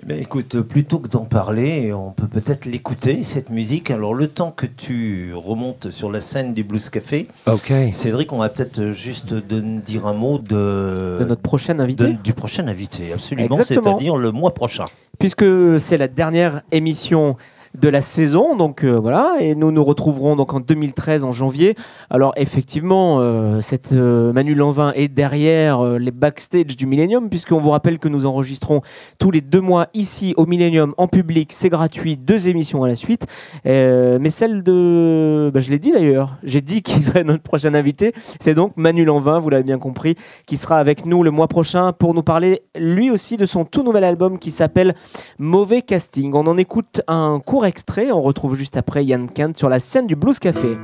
Eh 0.04 0.08
ben, 0.08 0.20
écoute, 0.20 0.60
plutôt 0.62 0.98
que 0.98 1.08
d'en 1.08 1.26
parler, 1.26 1.94
on 1.94 2.12
peut 2.12 2.28
peut-être 2.28 2.66
l'écouter, 2.66 3.24
cette 3.24 3.52
musique. 3.52 3.92
Alors, 3.92 4.16
le 4.16 4.28
temps 4.28 4.50
que 4.52 4.66
tu 4.66 5.32
remontes 5.36 5.92
sur 5.92 6.12
la 6.12 6.22
scène 6.22 6.56
du 6.56 6.64
Blues 6.64 6.90
Café, 6.90 7.28
Ok. 7.46 7.72
Cédric, 7.94 8.34
on 8.34 8.40
va 8.40 8.50
peut-être 8.50 8.94
juste 8.94 9.32
de 9.32 9.60
dire 9.60 10.08
un 10.08 10.14
mot 10.14 10.40
de, 10.40 11.18
De 11.20 11.26
notre 11.28 11.42
prochain 11.44 11.78
invité. 11.80 12.06
de- 12.06 12.12
du 12.14 12.34
prochain 12.34 12.68
invité, 12.68 13.14
absolument, 13.14 13.62
c'est-à-dire 13.62 14.18
le 14.18 14.32
mois 14.32 14.54
prochain. 14.56 14.86
puisque 15.20 15.46
c'est 15.80 16.00
la 16.00 16.08
dernière 16.08 16.62
émission 16.72 17.38
de 17.80 17.90
la 17.90 18.02
saison, 18.02 18.56
donc 18.56 18.84
euh, 18.84 19.00
voilà, 19.00 19.38
et 19.40 19.56
nous 19.56 19.72
nous 19.72 19.84
retrouverons 19.84 20.36
donc 20.36 20.54
en 20.54 20.60
2013 20.60 21.24
en 21.24 21.32
janvier. 21.32 21.76
Alors 22.10 22.34
effectivement, 22.36 23.20
euh, 23.20 23.62
cette 23.62 23.94
euh, 23.94 24.34
Manu 24.34 24.56
Lanvin 24.56 24.92
est 24.94 25.08
derrière 25.08 25.84
les 25.84 26.12
backstage 26.12 26.76
du 26.76 26.86
Millennium, 26.86 27.30
puisqu'on 27.30 27.60
vous 27.60 27.70
rappelle 27.70 27.98
que 27.98 28.10
nous 28.10 28.26
enregistrons 28.26 28.82
tous 29.20 29.32
les 29.32 29.42
deux 29.42 29.62
mois 29.62 29.88
ici 29.94 30.34
au 30.38 30.46
Millennium 30.46 30.94
en 30.98 31.08
public, 31.08 31.52
c'est 31.54 31.70
gratuit, 31.70 32.18
deux 32.18 32.50
émissions 32.50 32.84
à 32.84 32.88
la 32.88 32.96
suite. 32.96 33.26
Mais 33.66 34.30
celle 34.30 34.64
de, 34.64 35.50
bah, 35.54 35.60
je 35.60 35.72
l'ai 35.72 35.80
dit 35.80 35.92
d'ailleurs, 35.92 36.38
j'ai 36.44 36.62
dit 36.62 36.82
qu'il 36.82 37.02
serait 37.02 37.24
notre 37.24 37.44
prochain 37.44 37.74
invité, 37.74 38.14
c'est 38.40 38.54
donc 38.54 38.74
Manu 38.76 39.06
Lanvin, 39.06 39.40
vous 39.40 39.50
l'avez 39.50 39.64
bien 39.64 39.80
compris, 39.80 40.16
qui 40.46 40.58
sera 40.58 40.78
avec 40.78 41.06
nous 41.06 41.24
le 41.24 41.32
mois 41.32 41.48
prochain 41.48 41.94
pour 41.94 42.14
nous 42.14 42.24
parler 42.24 42.62
lui 42.76 43.12
aussi 43.12 43.38
de 43.38 43.46
son 43.46 43.66
tout 43.66 43.84
nouvel 43.84 44.04
album 44.04 44.40
qui 44.40 44.52
s'appelle 44.52 44.96
Mauvais 45.40 45.82
Casting. 45.82 46.34
On 46.34 46.48
en 46.48 46.58
écoute 46.58 47.02
un 47.08 47.40
court 47.44 47.61
extrait, 47.66 48.12
on 48.12 48.22
retrouve 48.22 48.56
juste 48.56 48.78
après 48.78 49.06
Yann 49.06 49.30
Kent 49.30 49.58
sur 49.58 49.70
la 49.70 49.80
scène 49.80 50.08
du 50.08 50.16
Blues 50.16 50.40
Café. 50.40 50.78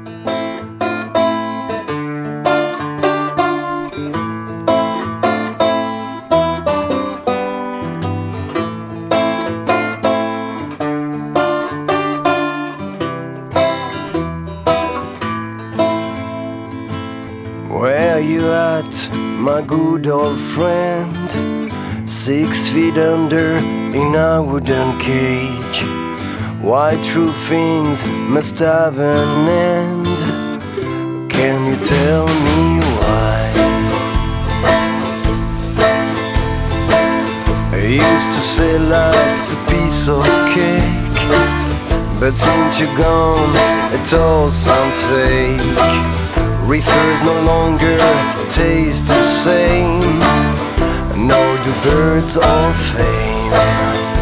Where 17.69 18.19
you 18.19 18.41
at, 18.47 18.83
my 19.39 19.61
good 19.61 20.07
old 20.07 20.37
friend? 20.37 21.31
Six 22.09 22.69
feet 22.69 22.97
under 22.97 23.57
in 23.93 24.15
a 24.15 24.41
wooden 24.41 24.97
cage. 24.99 26.06
Why 26.61 26.99
true 27.03 27.31
things 27.31 28.03
must 28.29 28.57
have 28.59 28.97
an 28.97 29.47
end? 29.47 30.07
Can 31.29 31.67
you 31.67 31.77
tell 31.85 32.25
me 32.25 32.79
why? 32.97 33.51
I 37.73 37.85
used 37.85 38.31
to 38.33 38.41
say 38.41 38.79
life's 38.79 39.53
a 39.53 39.59
piece 39.71 40.07
of 40.07 40.25
cake, 40.55 41.17
but 42.19 42.35
since 42.35 42.79
you're 42.79 42.97
gone, 42.97 43.53
it 43.93 44.13
all 44.13 44.49
sounds 44.49 45.01
fake. 45.03 45.61
Reefers 46.65 47.21
no 47.23 47.39
longer 47.45 47.97
taste 48.49 49.05
the 49.05 49.21
same, 49.21 50.01
nor 51.27 51.57
do 51.63 51.71
birds 51.83 52.35
of 52.35 52.75
fame. 52.93 54.16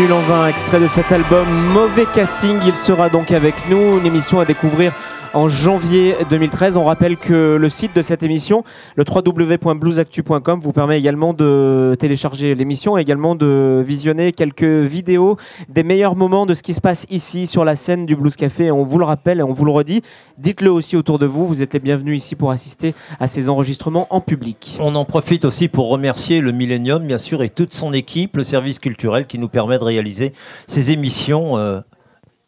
Manu 0.00 0.12
Lanvin, 0.12 0.46
extrait 0.46 0.80
de 0.80 0.86
cet 0.86 1.12
album 1.12 1.46
Mauvais 1.74 2.06
Casting. 2.06 2.58
Il 2.66 2.74
sera 2.74 3.10
donc 3.10 3.32
avec 3.32 3.54
nous, 3.68 3.98
une 3.98 4.06
émission 4.06 4.40
à 4.40 4.46
découvrir 4.46 4.94
en 5.34 5.48
janvier 5.48 6.16
2013. 6.28 6.76
On 6.76 6.84
rappelle 6.84 7.16
que 7.16 7.56
le 7.60 7.68
site 7.68 7.94
de 7.94 8.02
cette 8.02 8.22
émission, 8.22 8.64
le 8.96 9.04
www.bluesactu.com, 9.04 10.60
vous 10.60 10.72
permet 10.72 10.98
également 10.98 11.32
de 11.32 11.96
télécharger 11.98 12.54
l'émission 12.54 12.98
et 12.98 13.02
également 13.02 13.34
de 13.34 13.82
visionner 13.86 14.32
quelques 14.32 14.64
vidéos 14.64 15.36
des 15.68 15.82
meilleurs 15.82 16.16
moments 16.16 16.46
de 16.46 16.54
ce 16.54 16.62
qui 16.62 16.74
se 16.74 16.80
passe 16.80 17.06
ici 17.10 17.46
sur 17.46 17.64
la 17.64 17.76
scène 17.76 18.06
du 18.06 18.16
Blues 18.16 18.36
Café. 18.36 18.70
On 18.70 18.82
vous 18.82 18.98
le 18.98 19.04
rappelle 19.04 19.40
et 19.40 19.42
on 19.42 19.52
vous 19.52 19.64
le 19.64 19.72
redit, 19.72 20.02
dites-le 20.38 20.70
aussi 20.70 20.96
autour 20.96 21.18
de 21.18 21.26
vous. 21.26 21.46
Vous 21.46 21.62
êtes 21.62 21.74
les 21.74 21.80
bienvenus 21.80 22.16
ici 22.16 22.34
pour 22.34 22.50
assister 22.50 22.94
à 23.18 23.26
ces 23.26 23.48
enregistrements 23.48 24.06
en 24.10 24.20
public. 24.20 24.78
On 24.80 24.94
en 24.94 25.04
profite 25.04 25.44
aussi 25.44 25.68
pour 25.68 25.88
remercier 25.88 26.40
le 26.40 26.52
Millennium, 26.52 27.06
bien 27.06 27.18
sûr, 27.18 27.42
et 27.42 27.48
toute 27.48 27.74
son 27.74 27.92
équipe, 27.92 28.36
le 28.36 28.44
service 28.44 28.78
culturel 28.78 29.26
qui 29.26 29.38
nous 29.38 29.48
permet 29.48 29.78
de 29.78 29.84
réaliser 29.84 30.32
ces 30.66 30.90
émissions 30.90 31.56
euh, 31.56 31.80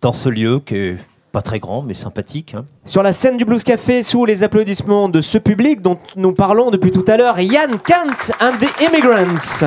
dans 0.00 0.12
ce 0.12 0.28
lieu 0.28 0.60
qui 0.60 0.74
est 0.74 0.96
pas 1.32 1.42
très 1.42 1.58
grand, 1.58 1.82
mais 1.82 1.94
sympathique. 1.94 2.54
hein. 2.54 2.64
Sur 2.84 3.02
la 3.02 3.12
scène 3.12 3.38
du 3.38 3.44
Blues 3.44 3.64
Café, 3.64 4.02
sous 4.02 4.24
les 4.26 4.42
applaudissements 4.42 5.08
de 5.08 5.20
ce 5.20 5.38
public 5.38 5.80
dont 5.80 5.98
nous 6.16 6.32
parlons 6.34 6.70
depuis 6.70 6.90
tout 6.90 7.04
à 7.08 7.16
l'heure, 7.16 7.40
Yann 7.40 7.78
Kant 7.78 8.32
and 8.40 8.52
the 8.60 8.82
Immigrants. 8.82 9.66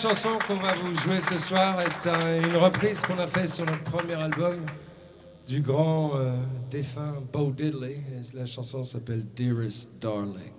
Chanson 0.00 0.30
qu'on 0.46 0.56
va 0.56 0.72
vous 0.74 0.94
jouer 0.94 1.20
ce 1.20 1.36
soir 1.36 1.80
est 1.80 2.06
un- 2.08 2.42
une 2.42 2.56
reprise 2.56 3.00
qu'on 3.00 3.18
a 3.18 3.26
fait 3.26 3.46
sur 3.46 3.66
notre 3.66 3.82
premier 3.84 4.14
album 4.14 4.56
du 5.48 5.60
grand 5.60 6.12
euh, 6.16 6.32
défunt 6.70 7.14
Bo 7.32 7.50
Diddley. 7.50 8.00
La 8.34 8.46
chanson 8.46 8.84
s'appelle 8.84 9.24
Dearest 9.36 9.90
Darling. 10.00 10.52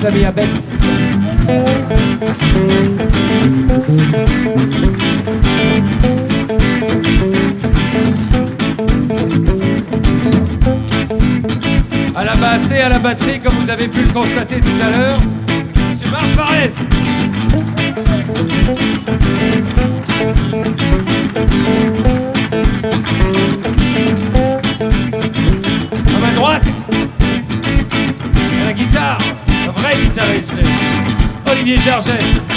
Sami 0.00 0.24
Abès. 0.24 0.46
À 12.16 12.24
la 12.24 12.34
basse 12.36 12.70
et 12.70 12.80
à 12.80 12.88
la 12.88 12.98
batterie, 12.98 13.40
comme 13.40 13.56
vous 13.56 13.68
avez 13.68 13.88
pu 13.88 14.00
le 14.00 14.08
constater 14.08 14.60
tout 14.60 14.68
à 14.82 14.88
l'heure, 14.88 15.20
Monsieur 15.90 16.10
Marc 16.10 16.34
Parez. 16.34 16.70
Olivier 31.92 32.49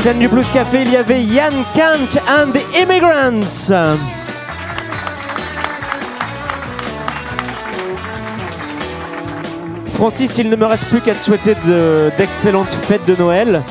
scène 0.00 0.18
du 0.18 0.28
Blues 0.28 0.50
Café, 0.50 0.82
il 0.82 0.92
y 0.92 0.96
avait 0.96 1.20
Yann 1.22 1.52
Kant 1.74 2.18
and 2.26 2.52
the 2.52 2.62
Immigrants. 2.80 3.70
Francis, 9.94 10.38
il 10.38 10.48
ne 10.48 10.56
me 10.56 10.64
reste 10.64 10.86
plus 10.86 11.00
qu'à 11.00 11.14
te 11.14 11.20
souhaiter 11.20 11.54
de- 11.66 12.10
d'excellentes 12.16 12.72
fêtes 12.72 13.04
de 13.06 13.14
Noël. 13.16 13.62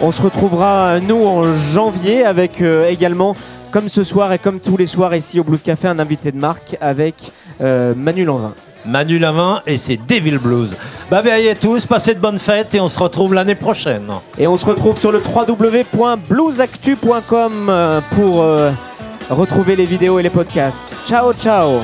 On 0.00 0.12
se 0.12 0.22
retrouvera, 0.22 0.98
nous, 1.00 1.24
en 1.26 1.54
janvier 1.54 2.24
avec 2.24 2.62
euh, 2.62 2.88
également, 2.88 3.36
comme 3.70 3.88
ce 3.88 4.02
soir 4.02 4.32
et 4.32 4.38
comme 4.38 4.60
tous 4.60 4.76
les 4.78 4.86
soirs 4.86 5.14
ici 5.14 5.38
au 5.38 5.44
Blues 5.44 5.62
Café, 5.62 5.88
un 5.88 5.98
invité 5.98 6.32
de 6.32 6.38
marque 6.38 6.76
avec 6.80 7.14
euh, 7.60 7.92
Manu 7.94 8.24
Lanvin. 8.24 8.54
Manu 8.86 9.18
Lavin 9.18 9.62
et 9.66 9.76
c'est 9.78 9.98
Devil 10.08 10.38
Blues. 10.38 10.76
Bah, 11.10 11.22
à 11.24 11.54
tous, 11.54 11.86
passez 11.86 12.14
de 12.14 12.20
bonnes 12.20 12.38
fêtes 12.38 12.74
et 12.74 12.80
on 12.80 12.88
se 12.88 12.98
retrouve 12.98 13.34
l'année 13.34 13.54
prochaine. 13.54 14.06
Et 14.38 14.46
on 14.46 14.56
se 14.56 14.64
retrouve 14.64 14.96
sur 14.98 15.12
le 15.12 15.20
www.bluesactu.com 15.20 17.66
euh, 17.68 18.00
pour 18.12 18.40
euh, 18.42 18.70
retrouver 19.28 19.76
les 19.76 19.84
vidéos 19.86 20.18
et 20.18 20.22
les 20.22 20.30
podcasts. 20.30 20.96
Ciao, 21.06 21.34
ciao 21.34 21.82